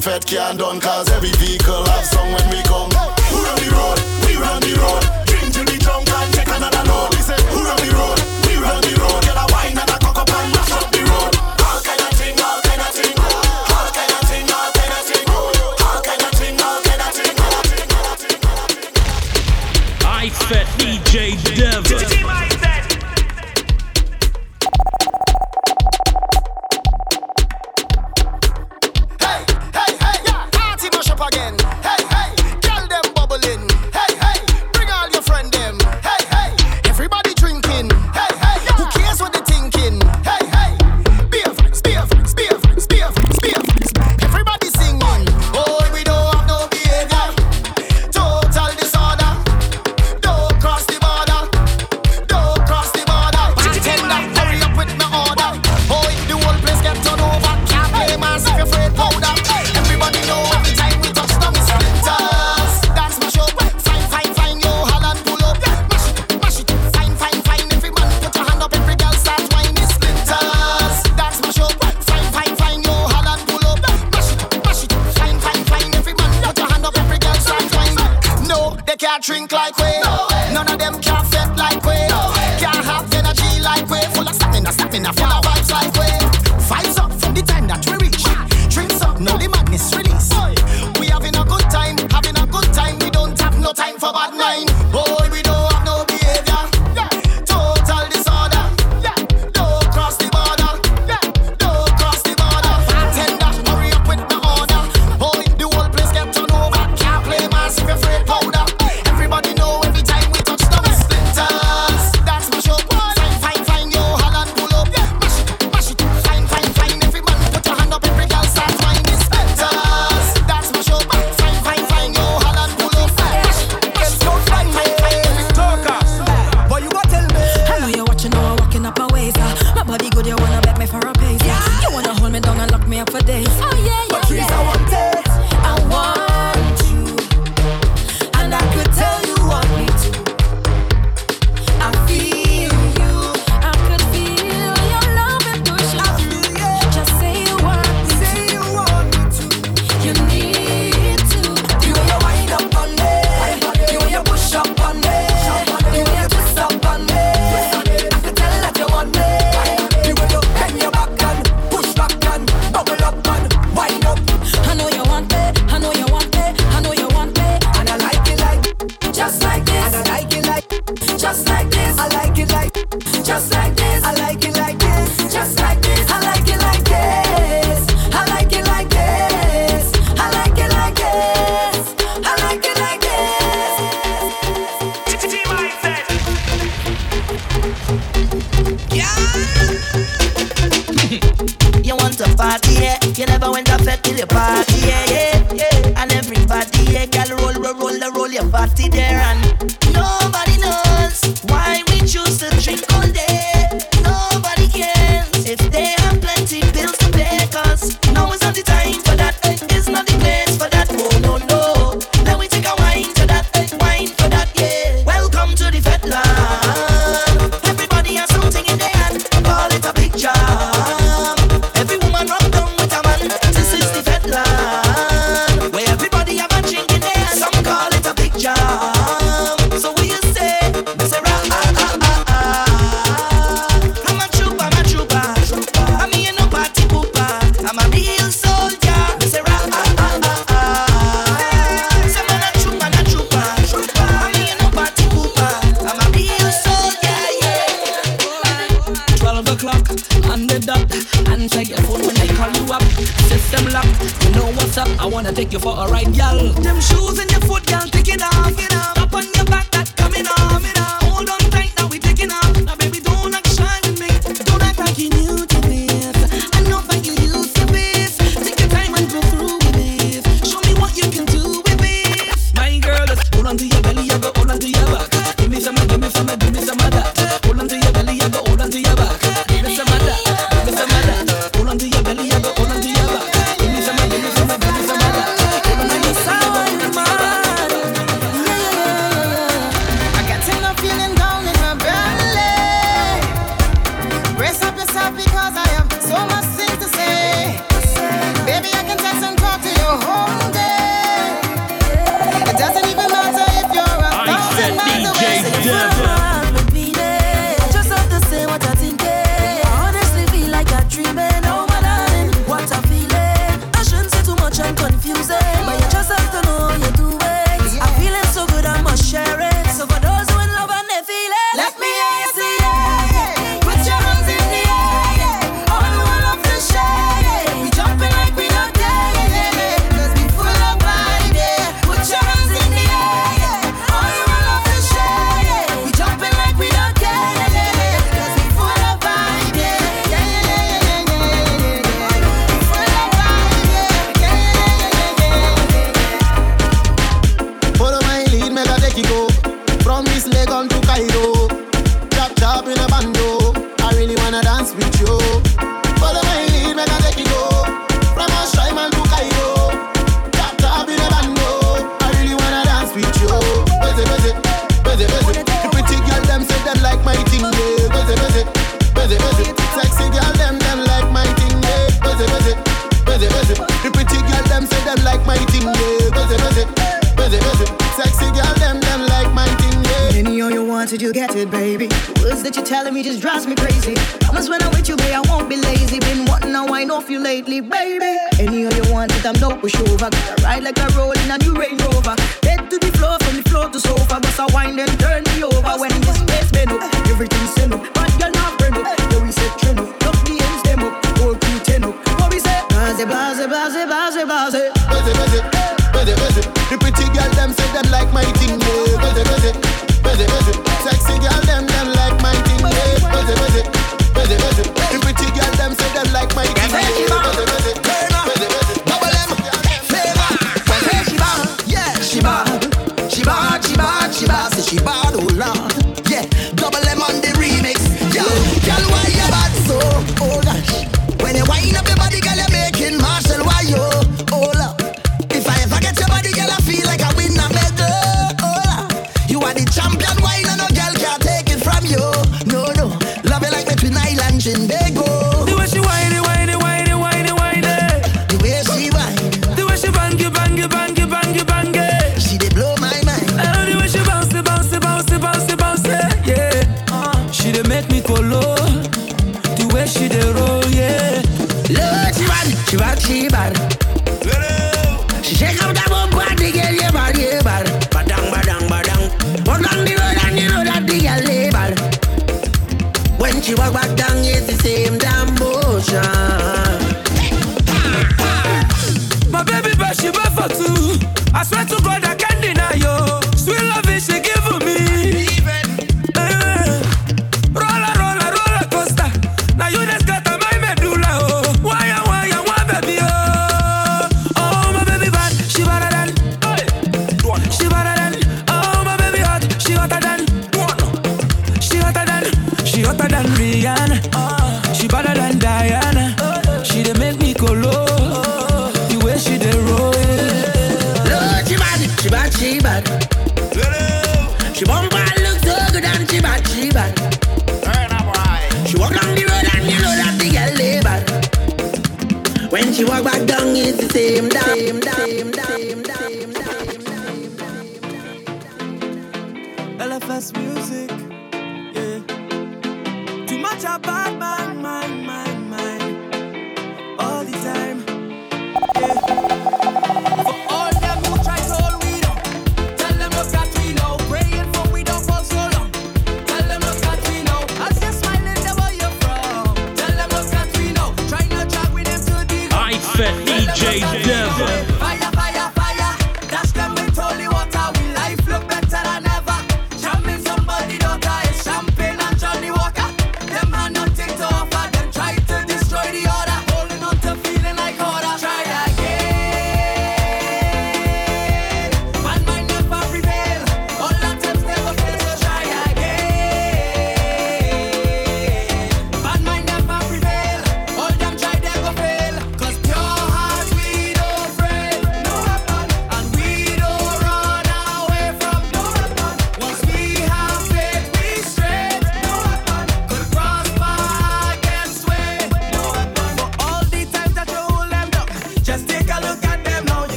fed 0.00 0.24
can't 0.26 0.58
done 0.58 0.80
cause 0.80 1.08
every 1.10 1.32
vehicle 1.32 1.84
have 1.84 2.04
some 2.04 2.30
when 2.32 2.50
we 2.50 2.67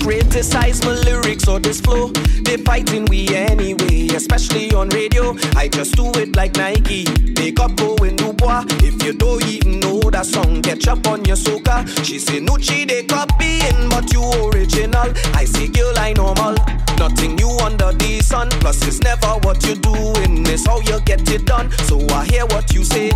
criticize 0.00 0.84
my 0.84 0.92
lyrics 0.92 1.48
or 1.48 1.58
this 1.58 1.80
flow. 1.80 2.08
They 2.44 2.56
fighting 2.56 3.04
we 3.06 3.28
anyway, 3.34 4.08
especially 4.14 4.72
on 4.74 4.88
radio. 4.90 5.34
I 5.56 5.68
just 5.68 5.96
do 5.96 6.10
it 6.16 6.36
like 6.36 6.54
Nike. 6.56 7.04
Make 7.34 7.60
up 7.60 7.74
going 7.76 8.16
Dubois. 8.16 8.64
If 8.82 9.02
you 9.02 9.12
don't 9.12 9.44
even 9.46 9.80
know 9.80 10.00
that 10.10 10.26
song, 10.26 10.62
catch 10.62 10.86
up 10.88 11.06
on 11.06 11.24
your 11.24 11.36
soca. 11.36 11.86
She 12.04 12.18
say 12.18 12.40
Nucci 12.40 12.86
they 12.86 13.04
copying, 13.04 13.88
but 13.88 14.12
you 14.12 14.22
original. 14.50 15.12
I 15.34 15.44
say 15.44 15.68
girl 15.68 15.98
I 15.98 16.12
normal. 16.12 16.54
Nothing 16.98 17.36
new 17.36 17.50
under 17.64 17.92
the 17.92 18.20
sun. 18.20 18.48
Plus 18.60 18.86
it's 18.86 19.00
never 19.00 19.32
what 19.44 19.64
you 19.66 19.74
doing, 19.74 20.46
it's 20.46 20.66
how 20.66 20.80
you 20.80 21.00
get 21.00 21.28
it 21.30 21.44
done. 21.46 21.70
So 21.88 21.98
I 22.08 22.24
hear 22.26 22.46
what 22.46 22.72
you 22.72 22.84
say. 22.84 23.10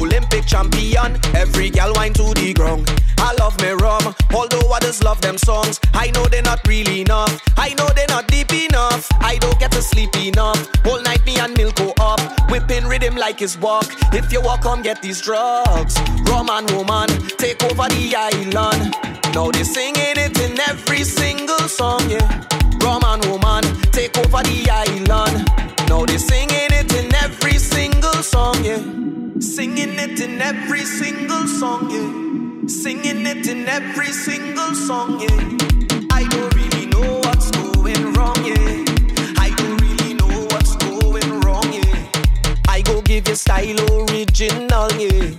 Olympic 0.00 0.46
champion, 0.46 1.18
every 1.34 1.70
gal 1.70 1.92
wine 1.94 2.12
to 2.14 2.34
the 2.34 2.52
ground. 2.54 2.88
I 3.18 3.34
love 3.38 3.60
me 3.60 3.70
rum, 3.70 4.14
although 4.32 4.72
others 4.72 5.02
love 5.02 5.20
them 5.20 5.38
songs. 5.38 5.80
I 5.94 6.10
know 6.12 6.24
they're 6.26 6.42
not 6.42 6.66
really 6.66 7.02
enough. 7.02 7.40
I 7.56 7.74
know 7.74 7.88
they're 7.94 8.08
not 8.08 8.28
deep 8.28 8.52
enough. 8.52 9.08
I 9.20 9.38
don't 9.38 9.58
get 9.58 9.72
to 9.72 9.82
sleep 9.82 10.16
enough. 10.16 10.68
Whole 10.84 11.02
night 11.02 11.24
me 11.26 11.38
and 11.38 11.56
Milk 11.56 11.76
go 11.76 11.92
up, 12.00 12.20
whipping 12.50 12.86
rhythm 12.86 13.16
like 13.16 13.42
it's 13.42 13.58
walk. 13.58 13.86
If 14.12 14.32
you 14.32 14.40
walk, 14.40 14.62
come 14.62 14.82
get 14.82 15.02
these 15.02 15.20
drugs. 15.20 15.98
Rum 16.30 16.48
and 16.50 16.70
woman, 16.70 17.08
take 17.38 17.62
over 17.64 17.88
the 17.88 18.14
island. 18.16 18.94
Now 19.34 19.50
they 19.50 19.64
singing 19.64 20.16
it 20.16 20.38
in 20.40 20.58
every 20.60 21.04
single 21.04 21.68
song, 21.68 22.08
yeah. 22.08 22.48
Rum 22.82 23.02
and 23.04 23.24
woman, 23.26 23.64
take 23.92 24.16
over 24.18 24.42
the 24.42 24.68
island. 24.70 25.48
Now 25.88 26.04
they 26.04 26.18
singing 26.18 26.72
it 26.72 26.92
in 26.94 27.14
every 27.14 27.58
single 27.58 28.22
song, 28.22 28.64
yeah. 28.64 28.82
Singing 29.40 29.98
it 29.98 30.20
in 30.20 30.40
every 30.40 30.84
single 30.84 31.46
song, 31.46 31.90
yeah. 31.90 32.68
Singing 32.68 33.26
it 33.26 33.46
in 33.46 33.68
every 33.68 34.12
single 34.12 34.74
song, 34.74 35.20
yeah. 35.20 36.06
I 36.12 36.24
don't 36.28 36.54
really 36.54 36.86
know 36.86 37.20
what's 37.24 37.50
going 37.50 38.12
wrong, 38.14 38.44
yeah. 38.44 38.87
Go 42.88 43.02
give 43.02 43.28
you 43.28 43.34
style 43.34 43.80
original, 44.00 44.90
yeah. 44.96 45.30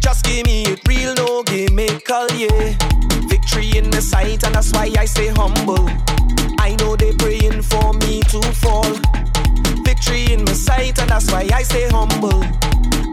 Just 0.00 0.24
give 0.24 0.46
me 0.46 0.64
it 0.64 0.80
real, 0.86 1.14
no 1.14 1.42
gimmickal, 1.42 2.28
yeah. 2.36 2.76
Victory 3.28 3.78
in 3.78 3.90
the 3.90 4.00
sight, 4.00 4.44
and 4.44 4.54
that's 4.54 4.72
why 4.72 4.90
I 4.98 5.06
stay 5.06 5.28
humble. 5.28 5.88
I 6.58 6.76
know 6.78 6.96
they 6.96 7.12
praying 7.14 7.62
for 7.62 7.92
me 7.94 8.20
to 8.32 8.40
fall. 8.62 8.92
Victory 10.00 10.32
in 10.32 10.44
my 10.44 10.52
sight, 10.52 10.98
and 10.98 11.10
that's 11.10 11.30
why 11.30 11.46
I 11.52 11.62
stay 11.62 11.86
humble. 11.90 12.42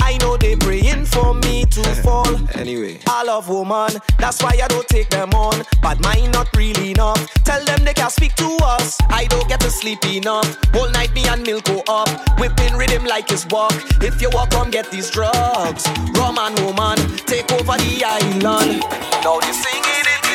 I 0.02 0.18
know 0.22 0.38
they 0.38 0.56
praying 0.56 1.06
for 1.06 1.34
me 1.34 1.66
to 1.66 1.84
fall. 2.04 2.34
Anyway, 2.56 3.00
I 3.08 3.24
love 3.24 3.50
woman, 3.50 3.92
that's 4.18 4.42
why 4.42 4.58
I 4.64 4.68
don't 4.68 4.88
take 4.88 5.10
them 5.10 5.32
on. 5.32 5.66
But 5.82 6.00
mine 6.00 6.32
not 6.32 6.48
really 6.56 6.92
enough. 6.92 7.28
Tell 7.44 7.64
them 7.66 7.84
they 7.84 7.94
can't 7.94 8.12
speak 8.12 8.36
to 8.36 8.58
us. 8.64 8.98
I 9.10 9.26
don't 9.26 9.50
get 9.50 9.60
to 9.62 9.70
sleep 9.70 10.06
enough. 10.06 10.48
Whole 10.74 10.90
night 10.92 11.14
me 11.14 11.28
and 11.28 11.44
Milk 11.44 11.66
go 11.66 11.84
up, 11.90 12.08
whipping 12.40 12.74
rhythm 12.78 13.04
like 13.06 13.30
it's 13.32 13.46
walk. 13.48 13.74
If 14.02 14.22
you 14.22 14.30
walk, 14.32 14.52
come 14.52 14.72
get 14.72 14.90
these 14.90 15.10
drugs. 15.12 15.86
Rum 16.14 16.38
and 16.40 16.58
woman, 16.60 16.98
take 17.26 17.52
over 17.52 17.76
the 17.76 18.04
island. 18.06 18.80
Now 19.26 19.40
they 19.42 19.52
singing 19.52 19.84
it. 19.84 20.28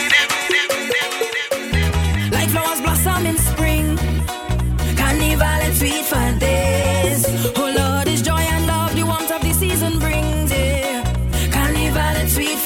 Like 2.30 2.50
flowers 2.50 2.80
blossom 2.82 3.24
in 3.26 3.38
spring. 3.38 3.71
Carnival 5.12 5.44
and 5.44 5.76
sweet. 5.76 6.06
Oh 7.54 7.68
Lord, 7.76 8.08
joy 8.24 8.44
and 8.54 8.66
love 8.66 8.94
the 8.96 9.04
warmth 9.04 9.30
of 9.30 9.42
the 9.42 9.52
season 9.52 9.98
brings. 9.98 10.50
Yeah. 10.50 11.04
Carnival 11.52 12.16
and 12.20 12.30
sweet. 12.30 12.56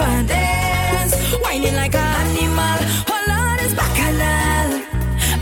Whining 1.42 1.74
like 1.74 1.96
an 1.96 2.38
animal. 2.38 2.78
Oh 3.10 3.22
Lord, 3.26 3.60
it's 3.64 3.74
bacchanal. 3.74 4.80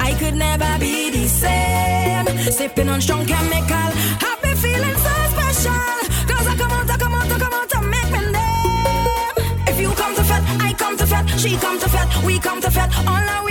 I 0.01 0.15
could 0.19 0.35
never 0.35 0.79
be 0.81 1.11
the 1.11 1.29
same. 1.29 2.27
Sipping 2.51 2.89
on 2.89 3.03
strong 3.03 3.27
chemical. 3.27 3.91
I've 4.25 4.59
feeling 4.59 4.97
so 5.07 5.15
special. 5.35 5.99
Cause 6.31 6.47
I 6.47 6.57
come 6.57 6.73
out, 6.73 6.91
I 6.91 6.97
come 6.97 7.13
out, 7.13 7.31
I 7.31 7.39
come 7.39 7.53
out 7.53 7.69
to 7.69 7.83
make 7.83 8.11
me 8.13 8.21
name. 8.33 9.37
If 9.69 9.79
you 9.79 9.91
come 9.91 10.15
to 10.15 10.25
fat, 10.25 10.43
I 10.59 10.73
come 10.73 10.97
to 10.97 11.07
fat. 11.07 11.29
She 11.39 11.59
come 11.59 11.79
to 11.81 11.89
fat, 11.91 12.25
we 12.25 12.39
come 12.39 12.63
to 12.63 12.71
fat. 12.71 12.89
All 13.07 13.29
our 13.37 13.44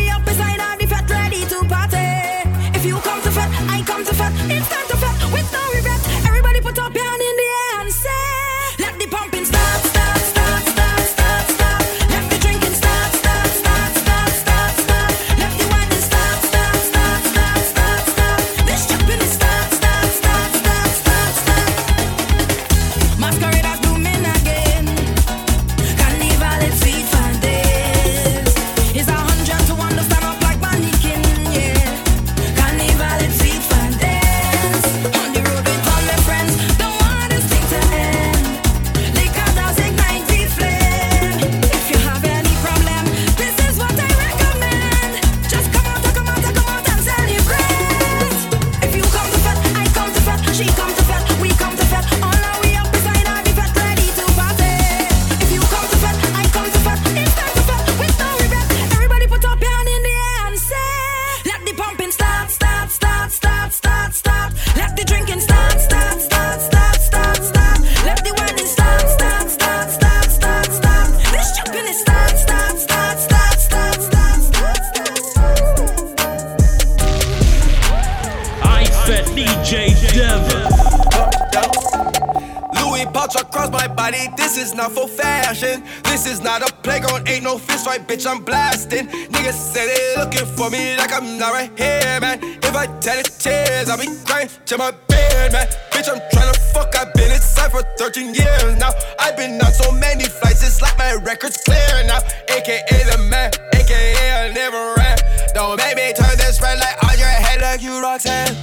across 83.53 83.69
my 83.69 83.87
body, 83.87 84.29
this 84.35 84.57
is 84.57 84.73
not 84.73 84.91
for 84.91 85.07
fashion. 85.07 85.83
This 86.05 86.25
is 86.25 86.41
not 86.41 86.67
a 86.67 86.73
playground, 86.81 87.29
ain't 87.29 87.43
no 87.43 87.59
fist 87.59 87.85
fight, 87.85 88.07
bitch, 88.07 88.25
I'm 88.25 88.43
blasting. 88.43 89.05
Niggas 89.07 89.53
say 89.53 89.85
they 89.85 90.21
looking 90.21 90.45
for 90.57 90.71
me 90.71 90.97
like 90.97 91.13
I'm 91.13 91.37
not 91.37 91.53
right 91.53 91.71
here, 91.77 92.19
man. 92.19 92.39
If 92.41 92.75
I 92.75 92.87
tell 92.99 93.19
it 93.19 93.29
tears, 93.37 93.89
I'll 93.89 93.99
be 93.99 94.09
crying 94.25 94.49
to 94.65 94.77
my 94.77 94.91
bed, 95.07 95.51
man. 95.53 95.67
Bitch, 95.91 96.09
I'm 96.09 96.19
tryna 96.33 96.57
fuck, 96.73 96.95
I've 96.95 97.13
been 97.13 97.31
inside 97.31 97.71
for 97.71 97.83
13 97.97 98.33
years 98.33 98.75
now. 98.79 98.89
I've 99.19 99.37
been 99.37 99.61
on 99.61 99.71
so 99.71 99.91
many 99.91 100.25
flights, 100.25 100.65
it's 100.65 100.81
like 100.81 100.97
my 100.97 101.13
record's 101.13 101.57
clear 101.57 102.03
now. 102.07 102.19
AKA 102.49 102.81
the 102.89 103.27
man, 103.29 103.51
AKA 103.75 104.49
I 104.49 104.53
never 104.53 104.95
ran. 104.97 105.17
Don't 105.53 105.77
make 105.77 105.95
me 105.95 106.11
turn 106.13 106.35
this 106.37 106.59
red 106.59 106.79
light 106.79 106.97
on 107.03 107.19
your 107.19 107.27
head 107.27 107.61
like 107.61 107.83
you 107.83 108.01
Roxanne. 108.01 108.55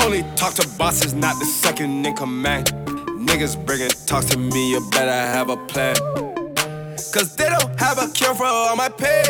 Only 0.00 0.22
talk 0.36 0.52
to 0.54 0.68
bosses, 0.76 1.14
not 1.14 1.38
the 1.38 1.46
second 1.46 2.04
in 2.04 2.14
command. 2.14 2.93
Niggas 3.34 3.66
bringing 3.66 3.88
talk 4.06 4.24
to 4.26 4.38
me, 4.38 4.70
you 4.70 4.80
better 4.92 5.10
have 5.10 5.50
a 5.50 5.56
plan. 5.56 5.96
Cause 7.10 7.34
they 7.34 7.48
don't 7.48 7.80
have 7.80 7.98
a 7.98 8.06
cure 8.12 8.32
for 8.32 8.44
all 8.46 8.76
my 8.76 8.88
pain. 8.88 9.26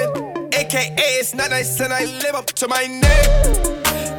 AKA, 0.52 0.92
it's 0.98 1.34
not 1.34 1.48
nice 1.48 1.80
and 1.80 1.90
I 1.90 2.04
live 2.04 2.34
up 2.34 2.44
to 2.44 2.68
my 2.68 2.84
name. 2.84 3.00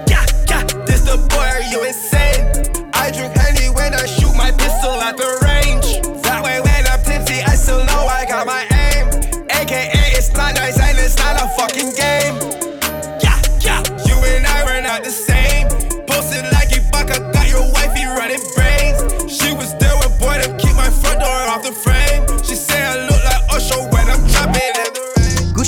Yeah, 0.09 0.25
yeah, 0.49 0.63
this 0.88 1.01
the 1.01 1.17
boy, 1.29 1.38
are 1.38 1.61
you 1.69 1.86
insane? 1.86 2.49
I 2.95 3.11
drink 3.11 3.38
honey 3.38 3.69
when 3.75 3.93
I 3.93 4.07
shoot 4.07 4.36
my 4.36 4.49
pistol 4.53 4.97
at 5.05 5.17
the 5.17 5.29
range. 5.45 6.01
That 6.23 6.43
way, 6.43 6.59
when 6.61 6.88
I'm 6.88 7.03
tipsy, 7.03 7.43
I 7.43 7.53
still 7.53 7.86
know 7.86 8.07
I 8.09 8.25
got 8.27 8.47
my 8.47 8.65
aim. 8.73 9.05
AKA, 9.51 10.17
it's 10.17 10.33
not 10.33 10.55
nice 10.55 10.79
and 10.79 10.97
it's 10.97 11.15
not 11.17 11.39
a 11.39 11.47
fucking 11.59 11.93
game. 11.93 12.44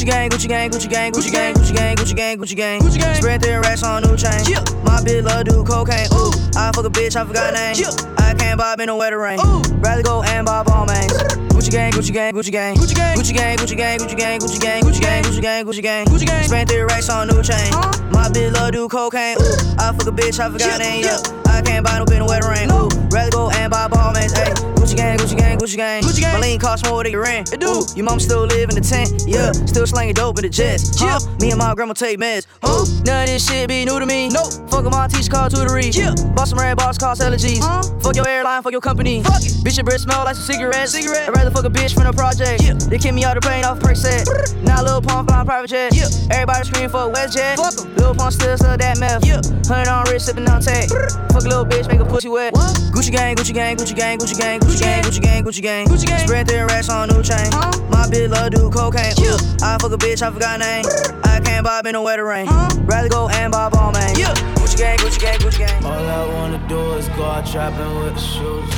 Gang, 0.08 0.30
Gucci 0.30 0.48
gang, 0.48 0.72
Gucci 0.72 0.90
gang, 0.90 1.12
Gucci 1.12 1.32
gang, 1.32 1.54
Gucci 1.54 1.76
gang, 1.76 1.96
Gucci 1.96 2.16
gang, 2.16 2.38
Gucci 2.38 2.56
gang, 2.56 2.82
Gucci 2.82 2.98
gang. 2.98 3.16
Spread 3.16 3.42
their 3.42 3.62
racks 3.62 3.84
on 3.84 4.04
new 4.04 4.16
chain. 4.16 4.40
My 4.84 5.02
bitch 5.04 5.24
love 5.24 5.46
do 5.46 5.64
cocaine. 5.66 6.08
Ooh, 6.14 6.32
I 6.56 6.72
fuck 6.74 6.86
a 6.86 6.90
bitch, 6.90 7.16
I 7.16 7.26
forgot 7.26 7.54
name. 7.54 7.76
I 8.18 8.34
can't 8.34 8.58
bob 8.58 8.80
in 8.80 8.88
the 8.88 8.96
wetter 8.96 9.20
rain. 9.20 9.40
Rather 9.82 10.02
go 10.02 10.24
and 10.24 10.46
bob 10.46 10.70
all 10.70 10.86
mains. 10.86 11.14
Gucci 11.68 11.92
Gucci 11.92 12.14
gang, 12.14 12.34
Gucci 12.34 12.52
gang, 12.52 12.76
Gucci 12.78 12.96
gang, 12.96 13.18
Gucci 13.18 13.34
gang, 13.34 13.58
Gucci 13.58 13.76
gang, 13.76 13.98
Gucci 14.00 14.18
gang, 14.18 14.40
Gucci 14.40 14.60
gang, 14.62 14.82
Gucci 14.82 15.02
gang, 15.02 15.24
Gucci 15.24 15.42
gang, 15.42 15.42
Gucci 15.42 15.42
gang, 15.42 15.66
Gucci 15.66 15.82
gang, 15.82 16.06
Gucci 16.06 16.26
gang. 16.26 16.44
Spent 16.48 16.70
three 16.70 16.82
racks 16.82 17.10
on 17.10 17.28
new 17.28 17.44
chain. 17.44 17.72
My 18.12 18.30
bitch 18.32 18.54
love 18.54 18.72
do 18.72 18.88
cocaine. 18.88 19.36
Ooh, 19.36 19.76
I 19.78 19.92
fuck 19.92 20.08
a 20.08 20.12
bitch, 20.12 20.40
I 20.40 20.50
forgot 20.50 20.80
name. 20.80 21.04
Yeah, 21.04 21.20
I 21.46 21.62
can't 21.62 21.86
buy 21.86 22.00
no 22.00 22.06
bin 22.06 22.26
wedding 22.26 22.48
ring. 22.50 22.72
Ooh, 22.72 22.88
rather 23.12 23.32
go 23.32 23.50
and 23.50 23.70
buy 23.70 23.90
Balmain. 23.90 24.32
Hey, 24.32 24.54
Gucci 24.80 24.96
gang, 24.96 25.18
Gucci 25.18 25.38
gang, 25.38 25.58
Gucci 25.58 25.76
gang, 25.76 26.04
Gucci 26.04 26.22
gang. 26.22 26.34
My 26.36 26.40
lean 26.40 26.58
cost 26.58 26.88
more 26.88 27.04
than 27.04 27.12
your 27.12 27.24
rent. 27.24 27.52
It 27.52 27.60
do. 27.60 27.84
Your 27.96 28.06
mom 28.06 28.22
still 28.22 28.46
live 28.46 28.70
in 28.70 28.76
the 28.76 28.82
tent. 28.82 29.24
Yeah, 29.28 29.52
still 29.52 29.86
slanging 29.86 30.14
dope 30.14 30.38
in 30.38 30.44
the 30.44 30.50
jets. 30.50 31.02
Yeah, 31.02 31.20
me 31.42 31.50
and 31.52 31.60
my 31.60 31.76
grandma 31.76 31.94
take 31.94 32.18
meds. 32.18 32.48
Huh? 32.64 32.86
None 33.04 33.24
of 33.24 33.28
this 33.28 33.46
shit 33.46 33.68
be 33.68 33.84
new 33.84 34.00
to 34.00 34.06
me. 34.06 34.30
Nope. 34.30 34.54
Fuck 34.70 34.86
my 34.86 35.08
teacher 35.08 35.30
called 35.30 35.52
tutory. 35.52 35.92
Yeah. 35.94 36.16
Bought 36.34 36.48
some 36.48 36.60
red 36.60 36.78
bars, 36.78 36.98
cost 36.98 37.22
allergies. 37.22 37.60
Fuck 38.02 38.16
your 38.16 38.28
airline, 38.28 38.64
fuck 38.64 38.72
your 38.72 38.82
company. 38.82 39.22
Fuck 39.24 39.44
it. 39.44 39.52
Bitch, 39.66 39.76
your 39.76 39.84
breath 39.84 40.02
smell 40.02 40.24
like 40.24 40.36
some 40.36 40.46
cigarettes. 40.46 40.92
Cigarette. 40.92 41.28
I'd 41.28 41.36
rather 41.36 41.52
fuck 41.58 41.66
a 41.66 41.74
bitch 41.74 41.94
from 41.94 42.06
the 42.06 42.14
project. 42.14 42.62
Yeah. 42.62 42.74
They 42.74 42.98
kick 42.98 43.14
me 43.14 43.24
out 43.26 43.34
the 43.34 43.42
plane 43.42 43.66
off 43.66 43.80
Percocet. 43.80 44.26
Now 44.64 44.84
Lil 44.84 45.02
Pump 45.02 45.30
flying 45.30 45.46
private 45.46 45.70
jet. 45.70 45.96
Yeah. 45.96 46.06
Everybody 46.30 46.66
scream 46.66 46.90
for 46.90 47.10
WestJet. 47.10 47.58
Fuck 47.58 47.74
'em. 47.82 47.96
Lil 47.96 48.14
Pump 48.14 48.32
still 48.34 48.58
sell 48.58 48.78
that 48.78 49.00
meth. 49.00 49.26
Yeah. 49.26 49.42
Hundred 49.66 49.90
on 49.90 50.06
wrist, 50.06 50.28
sipping 50.28 50.48
on 50.50 50.62
tag. 50.62 50.90
Fuck 51.34 51.46
a 51.46 51.50
little 51.50 51.66
bitch, 51.66 51.88
make 51.88 52.00
a 52.00 52.06
pussy 52.06 52.30
wet. 52.30 52.54
What? 52.54 52.78
Gucci 52.94 53.12
gang, 53.12 53.36
Gucci 53.36 53.54
gang, 53.54 53.76
Gucci 53.78 53.96
gang, 53.96 54.20
Gucci 54.20 54.38
gang, 54.38 54.60
Gucci 54.60 54.82
gang, 54.82 55.02
Gucci 55.02 55.22
gang, 55.22 55.44
Gucci 55.44 55.62
gang, 55.62 55.88
Gucci 55.88 56.06
gang. 56.06 56.28
Spread 56.28 56.48
thin 56.48 56.66
racks 56.68 56.90
on 56.90 57.10
new 57.10 57.24
chain. 57.24 57.50
My 57.90 58.06
bitch 58.06 58.30
love 58.30 58.52
do 58.52 58.70
cocaine. 58.70 59.14
Yeah. 59.18 59.38
I 59.64 59.78
fuck 59.82 59.92
a 59.92 59.98
bitch, 59.98 60.22
I 60.22 60.30
forgot 60.32 60.62
her 60.62 60.68
name. 60.68 60.86
I 61.24 61.40
can't 61.42 61.66
buy 61.66 61.82
in 61.86 61.94
no 61.94 62.04
wetter 62.04 62.26
rain. 62.26 62.48
Rather 62.86 63.10
go 63.10 63.30
and 63.30 63.52
buy 63.52 63.70
Balmain. 63.70 64.18
Yeah. 64.18 64.34
Gucci 64.62 64.78
gang, 64.78 64.98
Gucci 65.00 65.20
gang, 65.20 65.40
Gucci 65.40 65.60
gang. 65.66 65.86
All 65.86 65.94
I 65.94 66.34
wanna 66.34 66.62
do 66.70 66.94
is 66.94 67.08
go 67.10 67.26
out 67.26 67.46
trapping 67.48 68.00
with 68.00 68.14
the 68.14 68.22
shoes. 68.22 68.77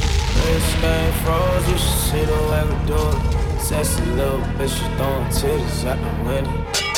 This 0.49 0.81
game 0.81 1.13
froze, 1.21 1.69
you 1.69 1.77
should 1.77 1.99
see 2.09 2.25
the 2.25 2.33
way 2.49 2.63
we 2.65 2.75
do 2.89 2.97
it. 2.97 3.61
Sexy 3.61 4.03
little 4.17 4.41
bitch, 4.57 4.73
you 4.81 4.89
throwing 4.97 5.29
titties 5.29 5.85
at 5.85 5.99
the 6.01 6.11
window. 6.25 6.49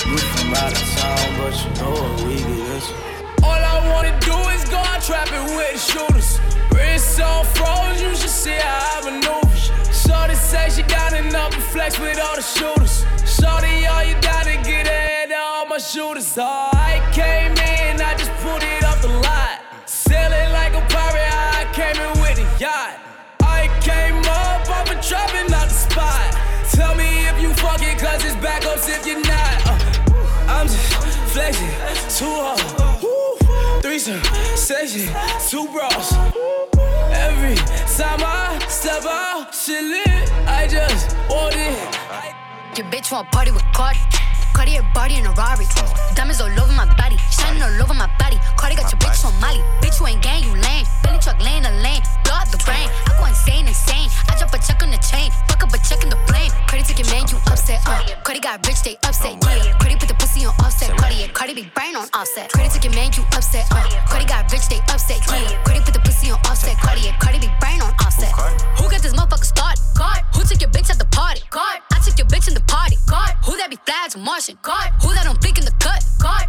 You 0.08 0.18
from 0.18 0.54
out 0.56 0.72
of 0.72 0.80
town, 0.95 1.28
but 1.36 1.52
you 1.60 1.70
know 1.76 1.91
what 1.91 2.24
we 2.24 2.38
get 2.38 2.47
into. 2.47 2.95
All 3.43 3.62
I 3.74 3.78
wanna 3.91 4.18
do 4.22 4.38
is 4.56 4.64
go 4.70 4.78
out 4.78 5.02
trapping 5.04 5.43
with 5.58 5.74
the 5.74 5.80
shooters. 5.80 6.39
Wrist 6.72 7.20
on 7.20 7.43
froze, 7.47 8.02
you 8.02 8.16
should 8.16 8.30
see 8.30 8.56
how 8.56 9.04
I 9.04 9.12
maneuver. 9.12 9.58
Shorty 9.91 10.36
say 10.36 10.70
she 10.70 10.84
got 10.84 11.12
enough 11.12 11.52
to 11.52 11.60
flex 11.60 11.99
with 11.99 12.20
all 12.24 12.38
the 12.38 12.41
shooters. 12.41 13.04
Shorty, 13.28 13.86
all 13.86 14.06
you 14.06 14.16
gotta 14.22 14.56
get 14.64 14.88
ahead 14.88 15.30
of 15.30 15.38
all 15.38 15.66
my 15.66 15.78
shooters. 15.78 16.38
Oh, 16.38 16.70
I 16.72 17.04
came 17.12 17.52
in, 17.52 17.99
I 17.99 18.16
just 18.16 18.32
put 18.39 18.64
it 18.64 18.86
off 18.86 19.02
the 19.02 19.10
lot. 19.10 19.60
Sailing 19.86 20.54
like 20.54 20.74
a 20.74 20.84
pirate, 20.88 21.36
I 21.60 21.68
came 21.76 21.97
in 21.99 22.14
with 22.22 22.39
a 22.39 22.47
yacht. 22.58 23.11
Up 24.52 24.70
off 24.70 24.91
a 24.91 24.95
trapping 25.02 25.54
out 25.54 25.70
the 25.70 25.74
spot. 25.74 26.36
Tell 26.72 26.93
me 26.95 27.28
if 27.28 27.41
you 27.41 27.54
fuck 27.54 27.82
it, 27.82 27.97
cause 27.97 28.24
it's 28.26 28.36
backups 28.36 28.88
if 28.89 29.06
you're 29.08 29.22
not. 29.22 29.68
Uh, 29.68 30.52
I'm 30.56 30.68
just 30.68 31.18
flexing, 31.32 31.74
too 32.18 32.34
hard. 32.43 33.82
Threesome, 33.82 34.22
section, 34.56 35.08
two 35.49 35.68
bras. 35.72 36.14
Every 37.12 37.56
time 37.97 38.22
I 38.24 38.60
step 38.68 39.06
out, 39.06 39.54
shit 39.54 39.84
lit. 39.84 40.32
I 40.47 40.68
just 40.68 41.16
want 41.30 41.56
it. 41.56 42.78
Your 42.78 42.88
bitch 42.91 43.12
want 43.12 43.32
party 43.32 43.52
with 43.52 43.64
Cardi. 43.74 43.99
Cardi 44.62 44.78
a 44.78 44.84
body 44.93 45.16
in 45.18 45.26
a 45.26 45.34
Rari. 45.34 45.66
Diamonds 46.14 46.39
all 46.39 46.53
over 46.62 46.72
my 46.78 46.86
body, 46.93 47.18
shining 47.34 47.66
all 47.66 47.82
over 47.82 47.97
my 47.97 48.05
body. 48.22 48.38
Cardi 48.62 48.76
got 48.78 48.93
your 48.93 49.01
bitch 49.01 49.26
on 49.26 49.34
Molly. 49.41 49.57
Bitch, 49.82 49.97
you 49.97 50.05
ain't 50.05 50.22
gang, 50.22 50.43
you 50.43 50.53
lame. 50.53 50.86
Billy 51.01 51.18
truck 51.18 51.41
laying 51.41 51.66
the 51.66 51.74
lane. 51.82 52.05
Blow 52.22 52.38
out 52.38 52.45
the 52.53 52.62
brain. 52.62 52.86
I 53.09 53.18
go 53.18 53.26
insane, 53.26 53.66
insane. 53.66 54.05
I 54.30 54.38
drop 54.38 54.53
a 54.53 54.62
check 54.62 54.78
on 54.86 54.93
the 54.93 55.01
chain. 55.01 55.34
Fuck 55.49 55.66
up 55.66 55.74
a 55.74 55.82
check 55.82 56.05
in 56.05 56.14
the 56.14 56.22
plane. 56.30 56.53
Cardi 56.70 56.86
took 56.86 57.01
your 57.01 57.09
man, 57.09 57.26
you 57.34 57.41
upset. 57.49 57.82
Uh. 57.89 58.05
Cardi 58.22 58.39
got 58.39 58.62
rich, 58.68 58.86
they 58.86 59.01
upset. 59.01 59.34
Yeah. 59.41 59.74
Cardi 59.82 59.97
put 59.97 60.05
the 60.05 60.14
pussy 60.22 60.45
on 60.45 60.53
offset. 60.62 60.93
Cardi, 60.93 61.26
Cardi 61.34 61.53
big 61.57 61.74
brain 61.74 61.97
on 61.97 62.05
offset. 62.14 62.53
Cardi 62.53 62.70
took 62.70 62.86
your 62.86 62.93
man, 62.93 63.09
you 63.18 63.26
upset. 63.34 63.66
Uh. 63.74 63.82
Cardi 64.14 64.30
got 64.30 64.45
rich, 64.53 64.70
they 64.70 64.78
upset. 64.93 65.26
Yeah. 65.26 65.57
Cardi 65.66 65.82
put 65.82 65.97
the 65.97 66.05
pussy 66.05 66.30
on 66.30 66.38
offset. 66.45 66.78
Cardi, 66.78 67.09
Cardi 67.18 67.41
big 67.41 67.53
brain 67.57 67.82
on 67.82 67.89
offset. 68.05 68.30
Who 68.78 68.86
got 68.93 69.01
this 69.01 69.18
motherfucker 69.18 69.49
started? 69.49 69.82
God. 69.97 70.22
Who 70.38 70.45
took 70.45 70.62
your 70.62 70.70
bitch 70.70 70.93
at 70.93 70.99
the 71.01 71.09
party? 71.09 71.41
God. 71.49 71.82
I 71.89 71.97
took 72.05 72.18
your 72.22 72.30
bitch 72.30 72.47
in 72.47 72.53
the 72.53 72.66
party. 72.70 72.97
God. 73.09 73.34
Who 73.45 73.57
that 73.57 73.70
be 73.70 73.78
flags 73.86 74.18
Martian? 74.18 74.51
who 75.02 75.14
that 75.14 75.28
I'm 75.28 75.38
in 75.58 75.66
the 75.66 75.72
cut? 75.80 76.04
Guard, 76.20 76.43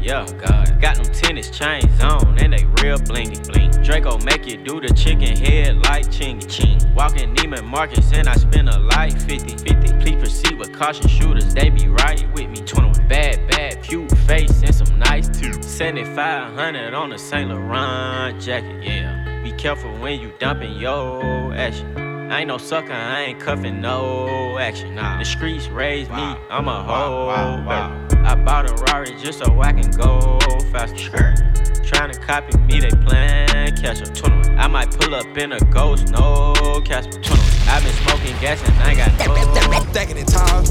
yeah. 0.00 0.26
God. 0.38 0.80
Got 0.80 0.96
them 0.96 1.12
tennis 1.12 1.50
chains 1.50 2.00
on 2.02 2.38
and 2.38 2.52
they 2.52 2.64
real 2.82 2.98
blingy, 2.98 3.46
bling. 3.46 3.70
Draco 3.82 4.18
make 4.18 4.46
you 4.46 4.56
do 4.56 4.80
the 4.80 4.92
chicken 4.94 5.36
head 5.36 5.76
like 5.84 6.06
chingy, 6.06 6.48
ching. 6.50 6.78
Walking 6.94 7.34
Neiman 7.34 7.64
Marcus 7.64 8.12
and 8.12 8.28
I 8.28 8.34
spend 8.34 8.68
a 8.68 8.78
life 8.78 9.22
50, 9.24 9.56
50. 9.56 9.74
Please 10.00 10.16
proceed 10.16 10.58
with 10.58 10.72
caution 10.72 11.08
shooters, 11.08 11.54
they 11.54 11.70
be 11.70 11.88
right 11.88 12.26
with 12.34 12.48
me. 12.48 12.56
21. 12.56 13.08
Bad, 13.08 13.50
bad, 13.50 13.82
cute 13.82 14.10
face 14.18 14.62
and 14.62 14.74
some 14.74 14.98
nice 14.98 15.28
teeth. 15.28 15.64
7500 15.64 16.94
on 16.94 17.12
a 17.12 17.18
Saint 17.18 17.50
Laurent 17.50 18.40
jacket, 18.40 18.82
yeah. 18.82 19.42
Be 19.42 19.52
careful 19.52 19.90
when 19.98 20.20
you 20.20 20.32
dumping 20.38 20.78
your 20.78 21.54
action. 21.54 22.07
I 22.30 22.40
ain't 22.40 22.48
no 22.48 22.58
sucker, 22.58 22.92
I 22.92 23.22
ain't 23.22 23.40
cuffing 23.40 23.80
no 23.80 24.58
action. 24.58 24.94
Nah. 24.94 25.18
The 25.18 25.24
streets 25.24 25.68
raised 25.68 26.10
me, 26.10 26.36
I'm 26.50 26.68
a 26.68 26.82
hoe. 26.82 27.56
baby. 27.58 28.22
I 28.22 28.34
bought 28.34 28.68
a 28.68 28.74
Rari 28.84 29.16
just 29.18 29.38
so 29.38 29.60
I 29.62 29.72
can 29.72 29.90
go 29.92 30.38
faster. 30.70 31.34
Trying 31.82 32.12
to 32.12 32.20
copy 32.20 32.58
me, 32.58 32.80
they 32.80 32.90
plan 32.90 33.74
catch 33.76 34.02
up. 34.02 34.14
21. 34.14 34.58
I 34.58 34.66
might 34.68 34.90
pull 34.90 35.14
up 35.14 35.38
in 35.38 35.52
a 35.52 35.60
ghost, 35.72 36.10
no 36.10 36.52
Casper. 36.84 37.18
21. 37.18 37.40
i 37.68 37.80
been 37.80 37.94
smoking 37.94 38.36
gas 38.42 38.62
and 38.68 38.76
I 38.80 38.90
ain't 38.90 38.98
got 38.98 39.70
no. 39.70 39.90
Stacking 39.92 40.18
in 40.18 40.26
time. 40.26 40.64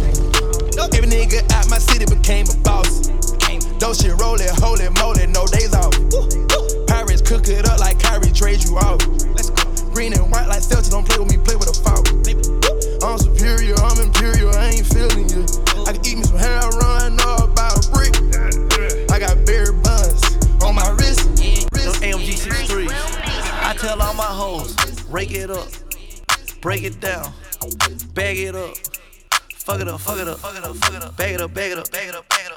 Every 0.93 1.09
nigga 1.09 1.41
out 1.53 1.69
my 1.71 1.79
city 1.79 2.05
became 2.05 2.45
a 2.53 2.57
boss. 2.61 3.07
Those 3.79 3.99
shit 3.99 4.15
rollin', 4.21 4.47
holy 4.57 4.89
moly, 4.89 5.25
no 5.25 5.47
days 5.47 5.73
off. 5.73 5.93
Pirates 6.87 7.21
cook 7.23 7.47
it 7.47 7.67
up 7.67 7.79
like 7.79 7.99
Kyrie 7.99 8.31
trade 8.31 8.63
you 8.63 8.77
off. 8.77 9.05
Let's 9.35 9.49
go. 9.49 9.66
Green 9.97 10.13
and 10.13 10.31
white 10.31 10.47
like 10.47 10.61
Celtics, 10.61 10.91
don't 10.91 11.09
play 11.09 11.17
with 11.17 11.31
me, 11.31 11.37
play 11.43 11.55
with 11.55 11.73
a 11.73 11.81
foul. 11.81 12.05
I'm 13.01 13.17
superior, 13.17 13.73
I'm 13.81 13.97
imperial, 13.97 14.53
I 14.53 14.69
ain't 14.77 14.85
feeling 14.85 15.27
you. 15.27 15.43
I 15.87 15.93
can 15.93 16.05
eat 16.05 16.17
me 16.17 16.23
some 16.23 16.37
hair, 16.37 16.61
run 16.69 17.15
know 17.15 17.35
about 17.37 17.83
a 17.83 17.89
brick. 17.89 18.13
I 19.09 19.17
got 19.17 19.43
berry 19.47 19.73
buns 19.81 20.21
on 20.61 20.75
my 20.75 20.87
wrist. 20.99 21.25
Those 21.73 21.97
AMG 21.97 22.37
63. 22.37 22.89
I 22.91 23.75
tell 23.79 23.99
all 23.99 24.13
my 24.13 24.21
hoes, 24.21 24.75
rake 25.05 25.31
it 25.31 25.49
up, 25.49 25.67
break 26.61 26.83
it 26.83 26.99
down, 26.99 27.33
bag 28.13 28.37
it 28.37 28.53
up. 28.55 28.75
Fuck 29.55 29.81
it 29.81 29.87
up, 29.87 29.99
fuck 29.99 30.19
it 30.19 30.27
up, 30.27 30.37
fuck 30.37 30.55
it 30.55 30.63
up, 30.63 30.75
fuck 30.75 30.93
up, 30.93 30.95
it 30.95 31.03
up, 31.07 31.17
bag 31.17 31.33
it 31.33 31.41
up, 31.41 31.53
bag 31.55 31.71
it 31.71 31.79
up, 31.79 31.91
bag 31.91 32.07
it 32.07 32.15
up, 32.15 32.29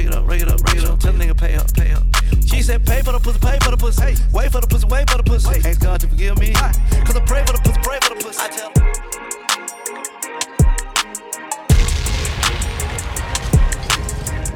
rake 0.00 0.08
it 0.08 0.14
up, 0.14 0.28
rake 0.28 0.42
it 0.42 0.48
up, 0.48 0.60
rake 0.62 0.82
it 0.82 0.84
up. 0.84 0.98
Tell 0.98 1.12
the 1.12 1.24
nigga 1.24 1.36
pay 1.36 1.54
up, 1.56 1.72
pay 1.74 1.92
up. 1.92 2.02
She 2.46 2.62
said 2.62 2.86
pay 2.86 3.02
for 3.02 3.12
the 3.12 3.18
pussy, 3.18 3.38
pay 3.38 3.58
for 3.62 3.70
the 3.70 3.76
pussy. 3.76 4.02
Hey, 4.02 4.14
wait 4.32 4.50
for 4.50 4.60
the 4.60 4.66
pussy, 4.66 4.86
wait 4.86 5.10
for 5.10 5.18
the 5.18 5.22
pussy. 5.22 5.68
Ask 5.68 5.80
God 5.80 6.00
to 6.00 6.08
forgive 6.08 6.38
me. 6.38 6.52
Cause 6.52 7.16
I 7.16 7.20
pray 7.20 7.44
for 7.44 7.52
the 7.52 7.60
pussy, 7.62 7.80
pray 7.82 7.98
for 8.02 8.14
the 8.14 8.24
pussy. 8.24 8.40
I 8.40 8.48
tell 8.48 8.72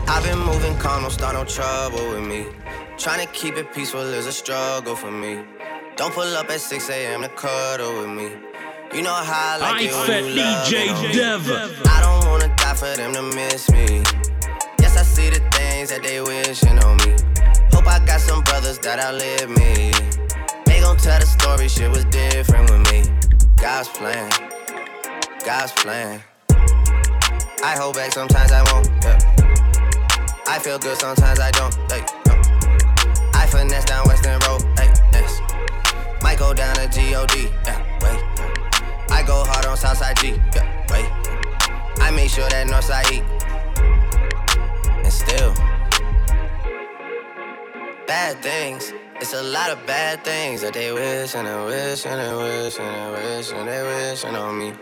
I've 0.09 0.25
been 0.25 0.39
moving 0.39 0.77
calm, 0.79 1.03
don't 1.03 1.11
start 1.11 1.35
no 1.35 1.45
trouble 1.45 2.09
with 2.11 2.27
me. 2.27 2.47
Trying 2.97 3.27
to 3.27 3.33
keep 3.33 3.57
it 3.57 3.73
peaceful 3.75 4.01
is 4.01 4.27
a 4.27 4.33
struggle 4.33 4.97
for 4.97 5.11
me. 5.11 5.43
Don't 5.97 6.15
pull 6.15 6.37
up 6.37 6.51
at 6.51 6.61
6 6.61 6.89
a.m. 6.91 7.23
to 7.23 7.29
cuddle 7.29 8.01
with 8.01 8.11
me. 8.11 8.31
You 8.95 9.03
know 9.03 9.13
how 9.13 9.55
I 9.55 9.59
like 9.59 9.75
I 9.75 9.85
it 9.85 9.93
when 9.93 10.07
said 10.07 10.25
you 10.25 10.43
love 10.43 10.69
DJ 10.69 10.95
on. 10.95 11.13
Dev. 11.13 11.83
I 11.87 12.01
don't 12.01 12.31
wanna 12.31 12.57
die 12.57 12.75
for 12.75 12.97
them 12.97 13.13
to 13.13 13.23
miss 13.23 13.71
me. 13.71 14.34
See 15.15 15.31
the 15.31 15.39
things 15.55 15.91
that 15.91 16.03
they 16.03 16.21
wishing 16.21 16.77
on 16.83 16.97
me. 17.07 17.15
Hope 17.73 17.87
I 17.87 18.05
got 18.05 18.21
some 18.21 18.43
brothers 18.43 18.79
that 18.81 18.99
outlive 18.99 19.49
me. 19.49 19.93
They 20.67 20.81
gon' 20.81 20.97
tell 20.97 21.21
the 21.21 21.27
story, 21.27 21.69
shit 21.69 21.89
was 21.89 22.05
different 22.07 22.69
with 22.69 22.83
me. 22.91 23.07
God's 23.57 23.89
plan, 23.91 24.29
God's 25.47 25.71
plan. 25.73 26.21
I 27.63 27.77
hold 27.79 27.95
back, 27.95 28.11
sometimes 28.13 28.51
I 28.51 28.63
won't. 28.73 28.91
Yeah. 29.05 29.19
I 30.49 30.59
feel 30.59 30.81
good, 30.81 30.99
sometimes 30.99 31.39
I 31.39 31.53
don't. 31.53 31.75
Hey, 31.89 32.03
no. 32.27 32.35
I 33.35 33.47
finesse 33.47 33.85
down 33.85 34.09
Weston 34.09 34.41
Road. 34.49 34.63
Yes. 35.13 35.41
Might 36.23 36.41
go 36.41 36.53
down 36.53 36.75
to 36.75 36.89
G-O-D. 36.89 37.49
Yeah, 37.65 37.79
wait. 38.03 38.21
I 39.11 39.23
go 39.25 39.45
hard 39.45 39.65
on 39.67 39.77
Southside 39.77 40.19
G. 40.19 40.35
Yeah, 40.55 40.67
wait. 40.91 41.07
I 42.03 42.11
make 42.11 42.31
sure 42.31 42.49
that 42.49 42.67
Northside 42.67 43.13
E. 43.13 43.23
Still, 45.15 45.55
bad 48.05 48.43
things. 48.43 48.93
It's 49.21 49.33
a 49.33 49.43
lot 49.43 49.71
of 49.71 49.79
bad 49.87 50.25
things 50.25 50.61
that 50.63 50.75
they 50.75 50.91
wish 50.93 51.37
and 51.37 51.47
they 51.47 51.65
wish 51.65 52.05
and 52.05 52.21
they 52.21 52.35
wish 52.35 52.79
and 52.81 52.93
they 52.97 53.09
wish 53.15 53.53
and 53.53 53.69
they 53.69 53.83
wishing 53.83 54.35
on 54.35 54.59
me. 54.59 54.73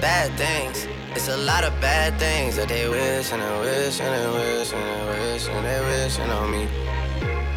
Bad 0.00 0.30
things. 0.38 0.86
It's 1.16 1.28
a 1.28 1.36
lot 1.36 1.64
of 1.64 1.72
bad 1.80 2.16
things 2.20 2.54
that 2.54 2.68
they 2.68 2.88
wish 2.88 3.32
and 3.32 3.42
they 3.42 3.58
wish 3.58 4.00
and 4.00 4.14
they 4.14 4.28
wish 4.38 4.72
and 4.72 4.84
they 4.86 5.32
wish 5.32 5.48
and 5.48 5.66
they 5.66 5.80
wishing 5.80 6.30
on 6.30 6.50
me. 6.52 6.68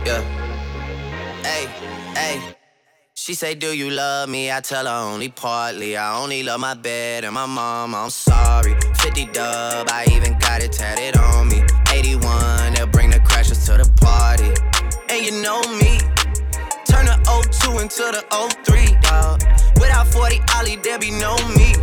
Yeah. 0.05 0.21
Hey, 1.43 1.67
hey. 2.15 2.60
She 3.23 3.35
say, 3.35 3.53
Do 3.53 3.67
you 3.67 3.91
love 3.91 4.29
me? 4.29 4.51
I 4.51 4.61
tell 4.61 4.87
her 4.87 5.11
only 5.13 5.29
partly. 5.29 5.95
I 5.95 6.19
only 6.19 6.41
love 6.41 6.59
my 6.59 6.73
bed 6.73 7.23
and 7.23 7.35
my 7.35 7.45
mom. 7.45 7.93
I'm 7.93 8.09
sorry. 8.09 8.73
50 8.95 9.27
dub, 9.27 9.89
I 9.91 10.07
even 10.13 10.39
got 10.39 10.63
it 10.63 10.71
tatted 10.71 11.15
on 11.17 11.47
me. 11.47 11.61
81, 11.93 12.73
they'll 12.73 12.87
bring 12.87 13.11
the 13.11 13.19
crashers 13.19 13.63
to 13.67 13.77
the 13.77 13.87
party. 14.01 14.49
And 15.13 15.23
you 15.23 15.39
know 15.39 15.61
me. 15.77 15.99
Turn 16.89 17.05
the 17.05 17.21
02 17.61 17.77
into 17.77 18.09
the 18.09 18.25
03, 18.65 18.97
dog. 19.01 19.43
Without 19.75 20.07
40 20.07 20.41
Ollie, 20.55 20.77
there 20.77 20.97
be 20.97 21.11
no 21.11 21.35
me. 21.53 21.77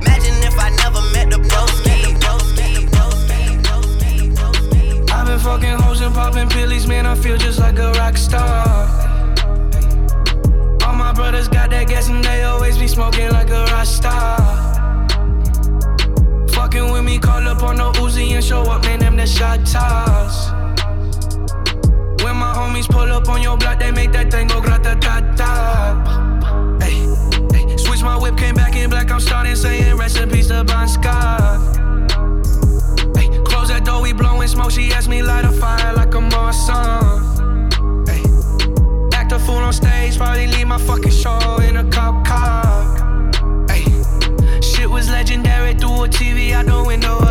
Imagine 0.00 0.40
if 0.48 0.58
I 0.58 0.70
never 0.80 1.02
met 1.12 1.28
the 1.28 1.44
broski. 1.44 1.84
I've 5.12 5.26
been 5.26 5.38
fucking 5.38 5.78
hoes 5.84 6.00
and 6.00 6.14
popping 6.14 6.48
pillies, 6.48 6.86
man. 6.86 7.04
I 7.04 7.16
feel 7.16 7.36
just 7.36 7.58
like 7.58 7.78
a 7.78 7.92
rock 7.92 8.16
star. 8.16 9.03
Brothers 11.14 11.48
got 11.48 11.70
that 11.70 11.88
gas 11.88 12.08
and 12.08 12.24
they 12.24 12.42
always 12.42 12.76
be 12.76 12.88
smoking 12.88 13.30
like 13.30 13.48
a 13.50 13.64
rock 13.66 13.86
star. 13.86 14.36
Fucking 16.48 16.92
with 16.92 17.04
me, 17.04 17.18
call 17.18 17.46
up 17.46 17.62
on 17.62 17.76
the 17.76 17.92
Uzi 18.00 18.30
and 18.32 18.44
show 18.44 18.62
up, 18.62 18.82
man. 18.82 18.98
Them 18.98 19.16
the 19.16 19.26
shot 19.26 19.64
toss. 19.64 20.50
When 22.22 22.36
my 22.36 22.52
homies 22.52 22.88
pull 22.88 23.10
up 23.12 23.28
on 23.28 23.42
your 23.42 23.56
block, 23.56 23.78
they 23.78 23.92
make 23.92 24.12
that 24.12 24.30
thing 24.30 24.48
go 24.48 24.60
grata 24.60 24.96
ta 25.00 25.20
ta. 25.36 26.78
Hey, 26.80 27.06
hey, 27.52 27.76
switch 27.76 28.02
my 28.02 28.16
whip, 28.16 28.36
came 28.36 28.54
back 28.54 28.74
in 28.74 28.90
black. 28.90 29.10
I'm 29.10 29.20
starting 29.20 29.56
saying 29.56 29.96
recipes 29.96 30.48
to 30.48 30.64
Bon 30.64 30.88
Scott. 30.88 31.76
Hey, 33.16 33.28
close 33.44 33.68
that 33.68 33.84
door, 33.84 34.02
we 34.02 34.12
blowing 34.12 34.48
smoke. 34.48 34.72
She 34.72 34.92
asked 34.92 35.08
me 35.08 35.22
light 35.22 35.44
a 35.44 35.52
fire 35.52 35.94
like 35.94 36.14
a 36.14 36.20
Morrison. 36.20 37.23
Leave 40.64 40.68
my 40.68 40.78
fucking 40.78 41.10
show 41.10 41.58
in 41.58 41.76
a 41.76 41.84
cop 41.90 42.26
car. 42.26 43.66
Hey, 43.68 43.84
shit 44.62 44.88
was 44.88 45.10
legendary 45.10 45.74
through 45.74 46.04
a 46.04 46.08
TV 46.08 46.52
out 46.52 46.66
the 46.66 46.82
window 46.84 47.23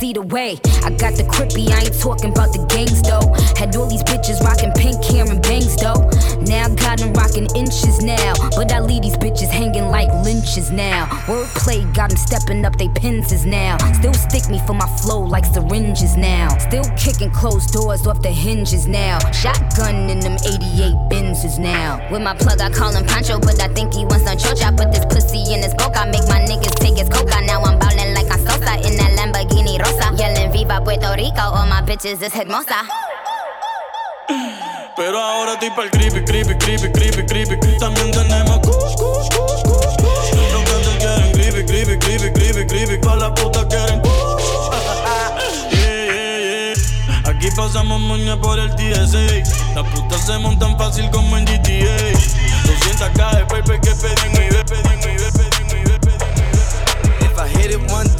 see 0.00 0.12
the 0.14 0.22
way. 0.22 0.56
I 0.82 0.90
got 0.96 1.14
the 1.20 1.24
crippy, 1.28 1.68
I 1.68 1.84
ain't 1.84 2.00
talking 2.00 2.32
about 2.32 2.56
the 2.56 2.64
gangs 2.72 3.02
though. 3.04 3.28
Had 3.60 3.76
all 3.76 3.86
these 3.86 4.02
bitches 4.02 4.40
rocking 4.40 4.72
pink 4.72 5.04
hair 5.04 5.28
and 5.28 5.42
bangs 5.42 5.76
though. 5.76 6.08
Now 6.40 6.72
I 6.72 6.74
got 6.74 6.98
them 6.98 7.12
rocking 7.12 7.46
inches 7.54 8.00
now. 8.00 8.32
But 8.56 8.72
I 8.72 8.80
leave 8.80 9.02
these 9.02 9.18
bitches 9.20 9.50
hanging 9.52 9.88
like 9.92 10.08
lynches 10.24 10.70
now. 10.70 11.04
Wordplay 11.28 11.84
got 11.94 12.08
them 12.08 12.16
stepping 12.16 12.64
up 12.64 12.76
they 12.78 12.88
penses 12.88 13.44
now. 13.44 13.76
Still 14.00 14.14
stick 14.14 14.48
me 14.48 14.58
for 14.66 14.72
my 14.72 14.88
flow 15.04 15.20
like 15.20 15.44
syringes 15.44 16.16
now. 16.16 16.48
Still 16.56 16.88
kicking 16.96 17.30
closed 17.30 17.72
doors 17.72 18.06
off 18.06 18.22
the 18.22 18.32
hinges 18.32 18.88
now. 18.88 19.18
Shotgun 19.32 20.08
in 20.08 20.20
them 20.20 20.40
88 20.40 20.96
Benzes 21.12 21.58
now. 21.58 22.00
With 22.10 22.22
my 22.22 22.34
plug, 22.34 22.60
I 22.60 22.70
call 22.70 22.96
him 22.96 23.04
Pancho, 23.04 23.38
but 23.38 23.60
I 23.60 23.68
think 23.68 23.92
he 23.92 24.06
wants 24.08 24.24
some 24.24 24.38
chocha. 24.38 24.72
Put 24.72 24.92
this 24.96 25.04
pussy 25.12 25.52
in 25.52 25.60
his 25.60 25.74
boca, 25.74 26.08
make 26.08 26.24
my 26.32 26.40
niggas 26.48 26.80
take 26.80 26.96
his 26.96 27.10
coca. 27.10 27.44
Now 27.44 27.60
I'm 27.62 27.79
Lamborghini 29.70 29.78
Rosa. 29.78 30.12
Yelling 30.16 30.52
Viva 30.52 30.80
Puerto 30.82 31.14
Rico, 31.14 31.40
all 31.40 31.66
my 31.66 31.82
bitches 31.82 32.22
is 32.22 32.32
hermosa. 32.32 32.86
Pero 34.96 35.18
ahora 35.18 35.54
estoy 35.54 35.70
pa'l 35.70 35.90
creepy, 35.90 36.24
creepy, 36.24 36.54
creepy, 36.58 36.92
creepy, 36.92 37.26
creepy. 37.26 37.78
También 37.78 38.10
tenemos 38.10 38.58
kush, 38.60 38.94
kush, 38.96 39.28
kush, 39.28 39.62
kush, 39.62 39.96
kush. 39.96 40.32
Los 40.52 40.62
cantantes 40.64 40.96
quieren 40.98 41.32
creepy, 41.32 41.64
creepy, 41.64 41.98
creepy, 41.98 42.32
creepy, 42.32 42.66
creepy. 42.66 43.00
Todas 43.00 43.18
las 43.18 43.30
putas 43.40 43.64
quieren 43.66 44.02
yeah. 45.72 47.30
Aquí 47.30 47.48
pasamos 47.56 48.00
moña 48.00 48.36
por 48.40 48.58
el 48.58 48.74
TSA. 48.74 49.74
Las 49.74 49.86
putas 49.94 50.26
se 50.26 50.38
montan 50.38 50.76
fácil 50.76 51.10
como 51.10 51.36
en 51.38 51.44
GTA. 51.44 52.12
200k 52.64 53.36
de 53.36 53.44
paper 53.46 53.80
que 53.80 53.90
pedí 53.90 54.28
mi 54.30 54.48
bebé, 54.50 54.64
pedí 54.64 54.96
mi 54.96 55.16
bebé, 55.16 55.32
pedí 55.32 55.64
mi 55.64 55.82
bebé, 55.82 55.98
pedí 55.98 56.42
mi 56.42 56.50
bebé. 56.50 57.24
If 57.24 57.38
I 57.38 57.48
hit 57.48 57.70
it 57.70 57.90
one 57.90 58.19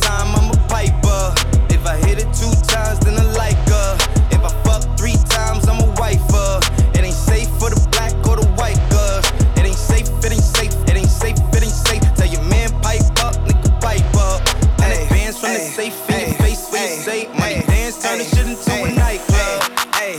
Hit 2.10 2.26
it 2.26 2.34
two 2.34 2.50
times, 2.66 2.98
then 3.06 3.14
I 3.14 3.22
like 3.38 3.54
her. 3.70 3.94
If 4.34 4.42
I 4.42 4.50
fuck 4.66 4.82
three 4.98 5.14
times, 5.30 5.68
I'm 5.68 5.78
a 5.78 5.94
wifer. 5.94 6.58
It 6.98 7.06
ain't 7.06 7.14
safe 7.14 7.46
for 7.54 7.70
the 7.70 7.78
black 7.94 8.10
or 8.26 8.34
the 8.34 8.50
white 8.58 8.82
girl. 8.90 9.22
It 9.54 9.62
ain't 9.62 9.78
safe, 9.78 10.10
it 10.18 10.32
ain't 10.34 10.42
safe, 10.42 10.74
it 10.90 10.96
ain't 10.98 11.06
safe, 11.06 11.38
it 11.38 11.62
ain't 11.62 11.70
safe. 11.70 12.02
Tell 12.18 12.26
your 12.26 12.42
man 12.50 12.74
pipe 12.82 13.06
up, 13.22 13.38
nigga 13.46 13.70
pipe 13.78 14.02
up. 14.18 14.42
And 14.82 14.90
it 14.90 15.06
bands 15.08 15.38
from 15.38 15.54
the 15.54 15.62
safe 15.62 15.94
in 16.10 16.34
your 16.34 16.38
face 16.42 16.66
when 16.74 16.82
you 16.82 16.98
say 16.98 17.30
money 17.38 17.62
bands 17.70 18.02
turn 18.02 18.18
this 18.18 18.34
shit 18.34 18.42
into 18.42 18.74
a 18.74 18.90
nightclub. 18.90 19.70
Hey, 19.94 20.18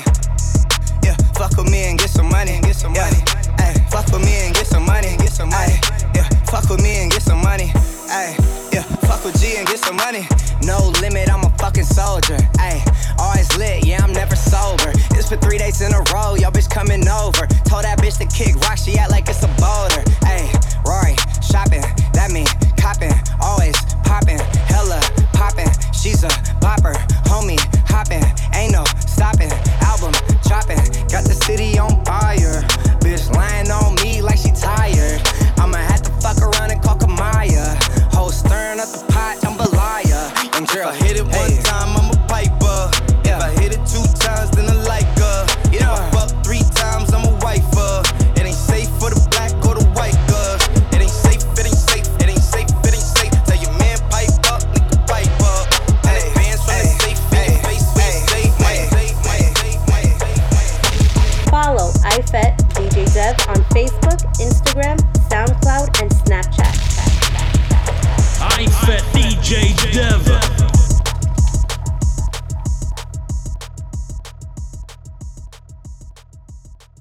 yeah, 1.04 1.20
fuck 1.36 1.52
with 1.60 1.68
me 1.68 1.92
and 1.92 2.00
get 2.00 2.10
some 2.10 2.30
money, 2.32 2.56
get 2.64 2.80
some 2.80 2.96
money. 2.96 3.20
Ay, 3.60 3.76
fuck 3.92 4.08
with 4.16 4.24
me 4.24 4.48
and 4.48 4.56
get 4.56 4.66
some 4.66 4.86
money, 4.88 5.18
get 5.20 5.36
some 5.36 5.50
money. 5.50 5.76
Yeah, 6.16 6.24
fuck 6.48 6.72
with 6.72 6.80
me 6.80 7.04
and 7.04 7.11
soldier. 11.92 12.41